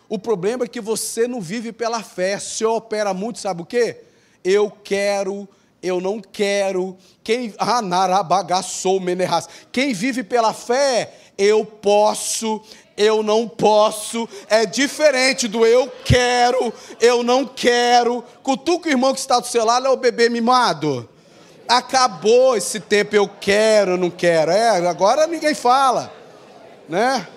[0.10, 4.02] O problema é que você não vive pela fé, se opera muito, sabe o quê?
[4.44, 5.48] Eu quero
[5.82, 6.98] eu não quero.
[7.24, 7.82] Quem ah,
[9.02, 9.48] menerras.
[9.72, 12.62] Quem vive pela fé, eu posso,
[12.96, 14.28] eu não posso.
[14.50, 18.24] É diferente do eu quero, eu não quero.
[18.42, 21.08] Cutuca o irmão que está do seu lado, é o bebê mimado.
[21.68, 24.52] Acabou esse tempo, eu quero, eu não quero.
[24.52, 26.12] É, agora ninguém fala,
[26.88, 27.28] né?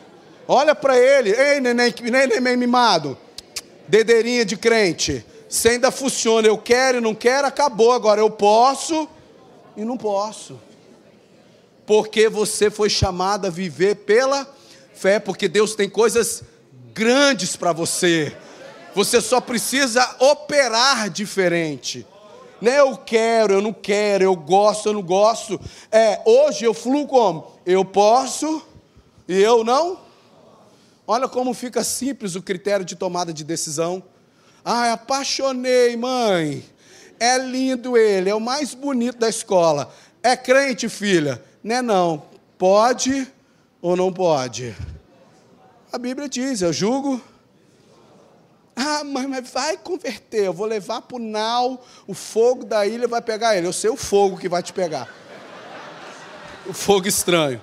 [0.53, 3.17] Olha para ele, ei, neném, neném, mimado,
[3.87, 5.25] dedeirinha de crente.
[5.49, 7.93] Se ainda funciona, eu quero e não quero, acabou.
[7.93, 9.09] Agora eu posso
[9.77, 10.59] e não posso.
[11.87, 14.45] Porque você foi chamado a viver pela
[14.93, 16.43] fé, porque Deus tem coisas
[16.93, 18.37] grandes para você.
[18.93, 22.05] Você só precisa operar diferente.
[22.61, 25.61] Não é eu quero, eu não quero, eu gosto, eu não gosto.
[25.93, 27.53] É, hoje eu fluo como?
[27.65, 28.61] Eu posso
[29.29, 30.10] e eu não.
[31.13, 34.01] Olha como fica simples o critério de tomada de decisão.
[34.65, 36.65] Ah, apaixonei, mãe.
[37.19, 39.93] É lindo ele, é o mais bonito da escola.
[40.23, 41.43] É crente, filha?
[41.65, 42.23] Não é não.
[42.57, 43.27] Pode
[43.83, 44.73] ou não pode?
[45.93, 47.21] A Bíblia diz, eu julgo.
[48.77, 50.45] Ah, mãe, mas vai converter.
[50.45, 53.67] Eu vou levar para o nau, o fogo da ilha vai pegar ele.
[53.67, 55.13] Eu sei o fogo que vai te pegar.
[56.69, 57.61] O fogo estranho.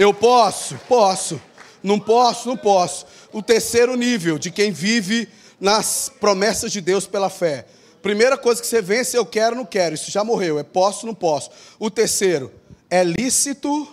[0.00, 0.78] Eu posso?
[0.88, 1.38] Posso.
[1.82, 2.48] Não posso?
[2.48, 3.04] Não posso.
[3.34, 5.28] O terceiro nível de quem vive
[5.60, 7.66] nas promessas de Deus pela fé.
[8.00, 9.94] Primeira coisa que você vence, eu quero, não quero.
[9.94, 10.58] Isso já morreu.
[10.58, 11.50] É posso, não posso.
[11.78, 12.50] O terceiro,
[12.88, 13.86] é lícito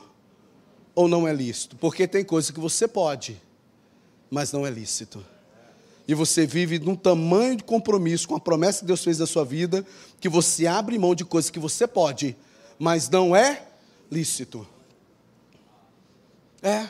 [0.96, 1.76] ou não é lícito?
[1.76, 3.42] Porque tem coisa que você pode,
[4.32, 5.26] mas não é lícito.
[6.08, 9.44] E você vive num tamanho de compromisso com a promessa que Deus fez da sua
[9.44, 9.86] vida,
[10.22, 12.34] que você abre mão de coisas que você pode,
[12.80, 13.64] mas não é
[14.10, 14.66] lícito.
[16.62, 16.90] É.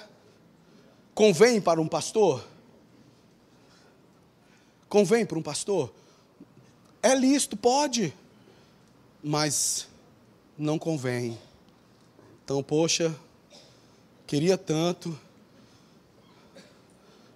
[1.14, 2.46] Convém para um pastor?
[4.88, 5.94] Convém para um pastor?
[7.02, 8.14] É lícito, pode,
[9.24, 9.88] mas
[10.58, 11.38] não convém.
[12.44, 13.16] Então, poxa,
[14.26, 15.18] queria tanto.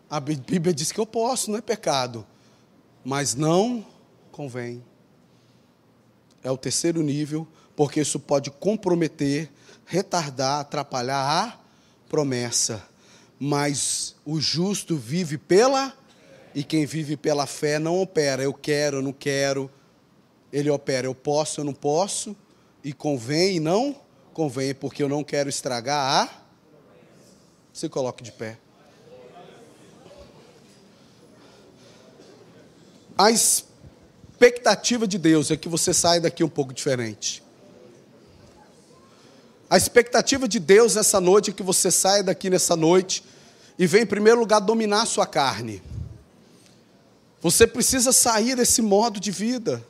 [0.09, 2.25] A Bíblia diz que eu posso, não é pecado,
[3.03, 3.85] mas não
[4.31, 4.83] convém.
[6.43, 9.51] É o terceiro nível, porque isso pode comprometer,
[9.85, 11.60] retardar, atrapalhar a
[12.11, 12.83] promessa.
[13.39, 15.97] Mas o justo vive pela,
[16.53, 18.43] e quem vive pela fé não opera.
[18.43, 19.71] Eu quero, eu não quero.
[20.51, 22.35] Ele opera, eu posso, eu não posso.
[22.83, 23.95] E convém não
[24.33, 26.41] convém, porque eu não quero estragar a.
[27.71, 28.57] Se coloque de pé.
[33.17, 33.65] As
[34.41, 37.40] expectativa de Deus é que você saia daqui um pouco diferente.
[39.71, 43.23] A expectativa de Deus nessa noite é que você saia daqui nessa noite
[43.79, 45.81] e venha, em primeiro lugar, dominar a sua carne.
[47.39, 49.81] Você precisa sair desse modo de vida.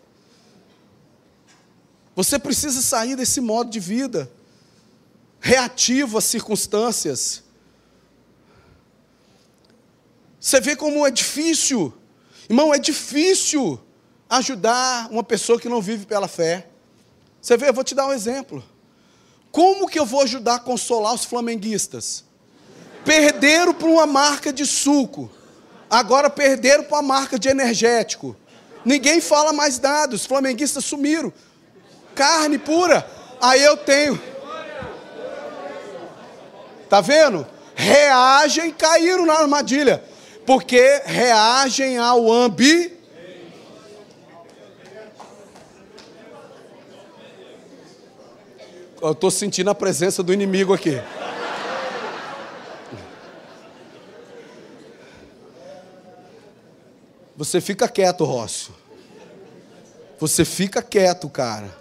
[2.15, 4.31] Você precisa sair desse modo de vida,
[5.39, 7.41] reativo às circunstâncias.
[10.39, 11.91] Você vê como é difícil,
[12.47, 13.81] irmão, é difícil
[14.29, 16.67] ajudar uma pessoa que não vive pela fé.
[17.41, 18.63] Você vê, eu vou te dar um exemplo.
[19.51, 22.23] Como que eu vou ajudar a consolar os flamenguistas?
[23.03, 25.29] Perderam para uma marca de suco.
[25.89, 28.35] Agora perderam para uma marca de energético.
[28.85, 30.15] Ninguém fala mais nada.
[30.15, 31.33] Os flamenguistas sumiram.
[32.15, 33.05] Carne pura.
[33.41, 34.21] Aí eu tenho.
[36.89, 37.45] Tá vendo?
[37.75, 40.03] Reagem, caíram na armadilha.
[40.45, 43.00] Porque reagem ao ambiente.
[49.01, 51.01] Eu estou sentindo a presença do inimigo aqui.
[57.35, 58.75] Você fica quieto, Rócio.
[60.19, 61.75] Você fica quieto, cara.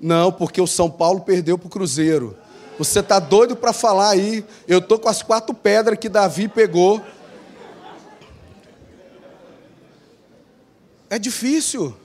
[0.00, 2.36] Não, porque o São Paulo perdeu para o Cruzeiro.
[2.76, 4.44] Você tá doido para falar aí?
[4.66, 7.00] Eu tô com as quatro pedras que Davi pegou.
[11.08, 11.96] É difícil.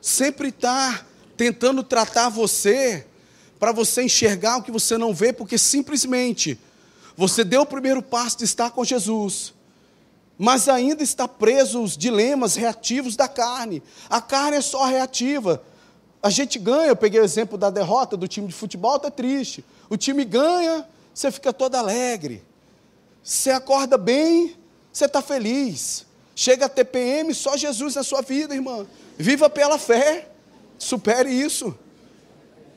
[0.00, 1.07] Sempre tá
[1.38, 3.06] tentando tratar você
[3.58, 6.58] para você enxergar o que você não vê, porque simplesmente
[7.16, 9.54] você deu o primeiro passo de estar com Jesus
[10.38, 13.82] mas ainda está preso os dilemas reativos da carne.
[14.08, 15.60] A carne é só reativa.
[16.22, 19.64] A gente ganha, eu peguei o exemplo da derrota do time de futebol, está triste.
[19.90, 22.40] O time ganha, você fica todo alegre.
[23.22, 24.56] Você acorda bem,
[24.92, 26.06] você está feliz.
[26.36, 28.86] Chega a TPM, só Jesus na sua vida, irmã.
[29.18, 30.28] Viva pela fé,
[30.78, 31.76] supere isso.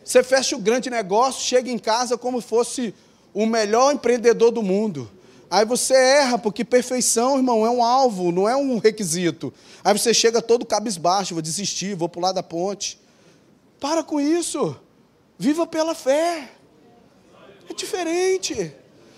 [0.04, 2.93] Você fecha o grande negócio, chega em casa como fosse
[3.34, 5.10] o melhor empreendedor do mundo.
[5.49, 9.54] Aí você erra, porque perfeição, irmão, é um alvo, não é um requisito.
[9.84, 12.99] Aí você chega todo cabisbaixo, vou desistir, vou pular da ponte.
[13.80, 14.76] Para com isso.
[15.38, 16.49] Viva pela fé.
[17.70, 18.74] É diferente.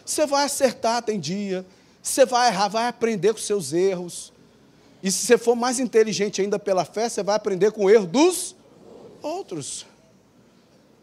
[0.05, 1.65] Você vai acertar, tem dia.
[2.01, 4.33] Você vai errar, vai aprender com seus erros.
[5.03, 8.07] E se você for mais inteligente ainda pela fé, você vai aprender com o erro
[8.07, 8.55] dos
[9.23, 9.85] outros.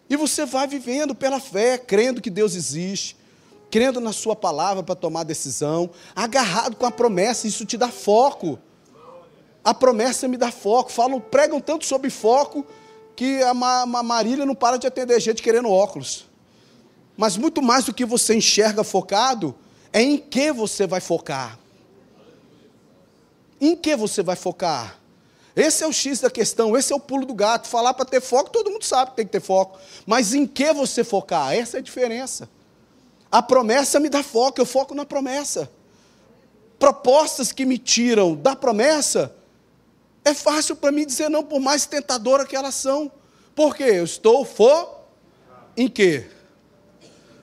[0.09, 3.17] E você vai vivendo pela fé, crendo que Deus existe,
[3.71, 8.59] crendo na Sua palavra para tomar decisão, agarrado com a promessa, isso te dá foco.
[9.63, 10.91] A promessa me dá foco.
[10.91, 12.67] Falam, pregam tanto sobre foco
[13.15, 16.27] que a Marília não para de atender gente querendo óculos.
[17.17, 19.55] Mas muito mais do que você enxerga focado,
[19.93, 21.59] é em que você vai focar.
[23.61, 25.00] Em que você vai focar?
[25.55, 27.67] Esse é o X da questão, esse é o pulo do gato.
[27.69, 29.79] Falar para ter foco, todo mundo sabe que tem que ter foco.
[30.07, 31.53] Mas em que você focar?
[31.53, 32.49] Essa é a diferença.
[33.31, 35.71] A promessa me dá foco, eu foco na promessa.
[36.79, 39.35] Propostas que me tiram da promessa,
[40.25, 43.11] é fácil para mim dizer não, por mais tentadora que elas são.
[43.55, 43.85] Por quê?
[43.85, 44.89] Eu estou fo
[45.77, 46.29] em quê?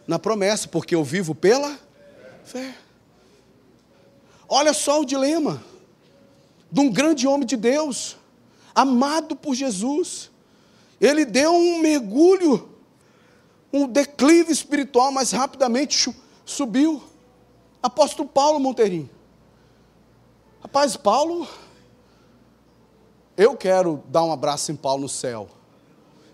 [0.08, 1.78] Na promessa, porque eu vivo pela
[2.43, 2.74] fé.
[4.47, 5.62] Olha só o dilema
[6.72, 8.18] de um grande homem de Deus,
[8.74, 10.32] amado por Jesus.
[10.99, 12.78] Ele deu um mergulho
[13.72, 16.13] um declive espiritual, mas rapidamente
[16.45, 17.01] subiu.
[17.82, 19.09] Apóstolo Paulo Monteirinho.
[20.61, 21.47] Rapaz, Paulo,
[23.36, 25.47] eu quero dar um abraço em Paulo no céu.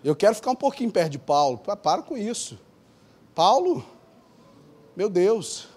[0.02, 1.58] Eu quero ficar um pouquinho perto de Paulo.
[1.58, 2.58] Para com isso.
[3.34, 3.84] Paulo,
[4.96, 5.68] meu Deus.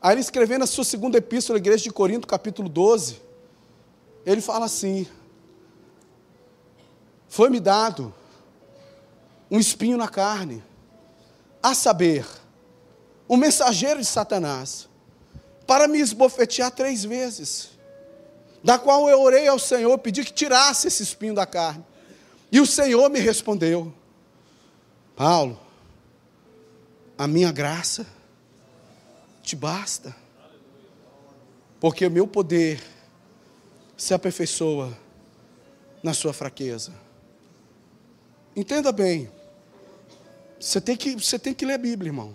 [0.00, 3.20] Aí ele escrevendo a sua segunda epístola à igreja de Corinto, capítulo 12,
[4.24, 5.06] ele fala assim:
[7.28, 8.14] Foi-me dado
[9.50, 10.62] um espinho na carne,
[11.62, 12.26] a saber,
[13.28, 14.88] um mensageiro de Satanás,
[15.66, 17.70] para me esbofetear três vezes,
[18.62, 21.84] da qual eu orei ao Senhor, pedi que tirasse esse espinho da carne,
[22.52, 23.92] e o Senhor me respondeu:
[25.16, 25.58] Paulo,
[27.16, 28.06] a minha graça
[29.42, 30.14] te basta,
[31.80, 32.80] porque o meu poder
[34.00, 34.96] se aperfeiçoa
[36.02, 36.90] na sua fraqueza.
[38.56, 39.30] Entenda bem,
[40.58, 42.34] você tem que, você tem que ler a Bíblia, irmão.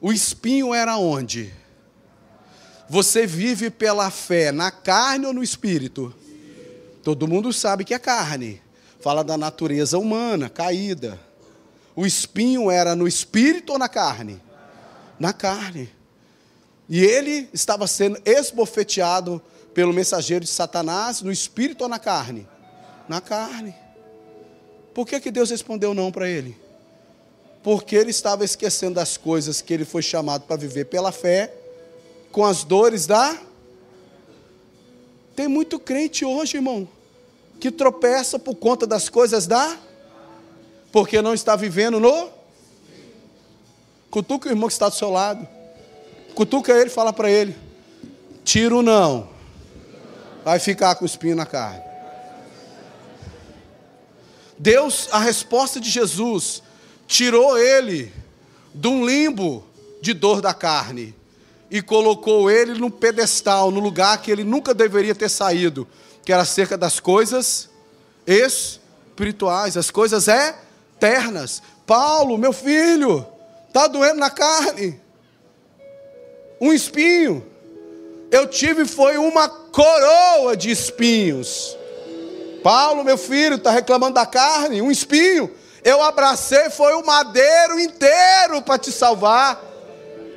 [0.00, 1.52] O espinho era onde?
[2.88, 6.14] Você vive pela fé na carne ou no espírito?
[7.02, 8.62] Todo mundo sabe que é carne.
[9.00, 11.18] Fala da natureza humana, caída.
[11.96, 14.40] O espinho era no espírito ou na carne?
[15.18, 15.90] Na carne.
[16.88, 19.42] E ele estava sendo esbofeteado
[19.76, 22.48] pelo mensageiro de Satanás, no espírito ou na carne?
[23.06, 23.74] Na carne.
[24.94, 26.58] Por que, que Deus respondeu não para ele?
[27.62, 31.52] Porque ele estava esquecendo das coisas que ele foi chamado para viver pela fé,
[32.32, 33.38] com as dores da.
[35.34, 36.88] Tem muito crente hoje, irmão,
[37.60, 39.76] que tropeça por conta das coisas da.
[40.90, 42.30] Porque não está vivendo no.
[44.10, 45.46] Cutuca o irmão que está do seu lado.
[46.34, 47.54] Cutuca ele e fala para ele:
[48.42, 49.35] tiro não.
[50.46, 51.82] Vai ficar com espinho na carne.
[54.56, 56.62] Deus, a resposta de Jesus,
[57.04, 58.12] tirou ele
[58.72, 59.66] de um limbo
[60.00, 61.12] de dor da carne
[61.68, 65.84] e colocou ele num pedestal, no lugar que ele nunca deveria ter saído,
[66.24, 67.68] que era acerca das coisas
[68.24, 71.60] espirituais, as coisas eternas.
[71.84, 73.26] Paulo, meu filho,
[73.66, 75.00] está doendo na carne,
[76.60, 77.44] um espinho.
[78.30, 81.76] Eu tive foi uma coroa de espinhos.
[82.62, 85.50] Paulo, meu filho, está reclamando da carne, um espinho.
[85.84, 89.60] Eu abracei, foi o madeiro inteiro para te salvar.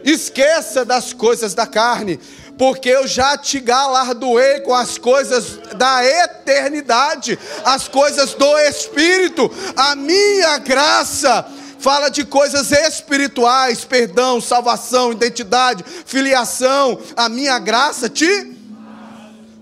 [0.03, 2.19] Esqueça das coisas da carne,
[2.57, 9.49] porque eu já te galardoei com as coisas da eternidade, as coisas do Espírito.
[9.77, 11.45] A minha graça
[11.79, 16.99] fala de coisas espirituais, perdão, salvação, identidade, filiação.
[17.15, 18.58] A minha graça te.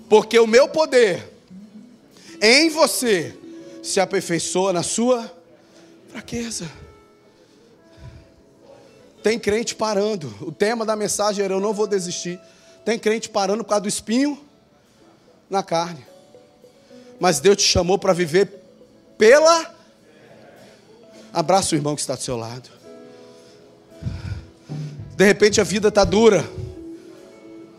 [0.09, 1.27] Porque o meu poder
[2.41, 3.35] em você
[3.83, 5.31] se aperfeiçoa na sua
[6.09, 6.69] fraqueza.
[9.23, 10.33] Tem crente parando.
[10.41, 12.39] O tema da mensagem era: Eu não vou desistir.
[12.85, 14.39] Tem crente parando por causa do espinho
[15.49, 16.05] na carne.
[17.19, 18.49] Mas Deus te chamou para viver
[19.17, 19.75] pela.
[21.33, 22.69] Abraça o irmão que está do seu lado.
[25.15, 26.47] De repente a vida está dura.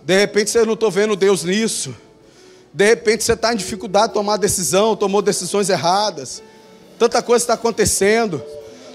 [0.05, 1.95] De repente você não estou vendo Deus nisso.
[2.73, 6.43] De repente você está em dificuldade de tomar decisão, tomou decisões erradas.
[6.99, 8.43] Tanta coisa está acontecendo.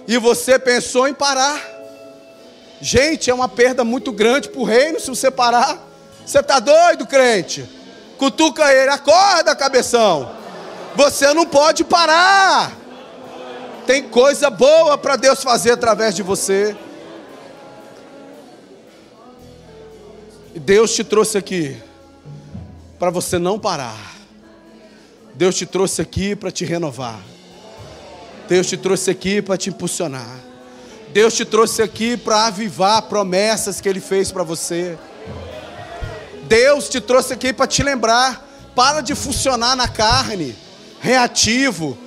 [0.07, 1.61] E você pensou em parar.
[2.82, 5.82] Gente, é uma perda muito grande para o reino se você parar.
[6.26, 7.67] Você está doido, crente?
[8.17, 10.32] Cutuca ele, acorda, cabeção.
[10.95, 12.71] Você não pode parar.
[13.88, 16.76] Tem coisa boa para Deus fazer através de você.
[20.55, 21.82] Deus te trouxe aqui
[23.04, 24.16] para você não parar.
[25.36, 27.20] Deus te trouxe aqui para te renovar.
[28.47, 30.39] Deus te trouxe aqui para te impulsionar.
[31.10, 34.97] Deus te trouxe aqui para avivar promessas que Ele fez para você.
[36.43, 38.49] Deus te trouxe aqui para te lembrar.
[38.74, 40.56] Para de funcionar na carne,
[41.01, 41.97] reativo.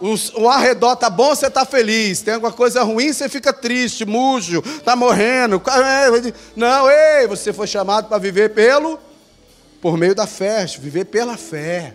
[0.00, 2.22] O, arredor tá bom, você tá feliz.
[2.22, 5.60] Tem alguma coisa ruim, você fica triste, mujo, tá morrendo.
[6.54, 9.09] Não, ei, você foi chamado para viver pelo
[9.80, 11.94] por meio da fé, viver pela fé.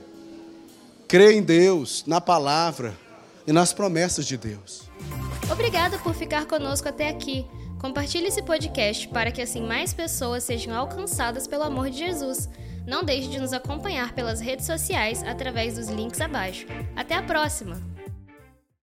[1.07, 2.95] Crer em Deus, na palavra
[3.45, 4.89] e nas promessas de Deus.
[5.51, 7.45] Obrigada por ficar conosco até aqui.
[7.79, 12.49] Compartilhe esse podcast para que assim mais pessoas sejam alcançadas pelo amor de Jesus.
[12.87, 16.65] Não deixe de nos acompanhar pelas redes sociais através dos links abaixo.
[16.95, 17.94] Até a próxima!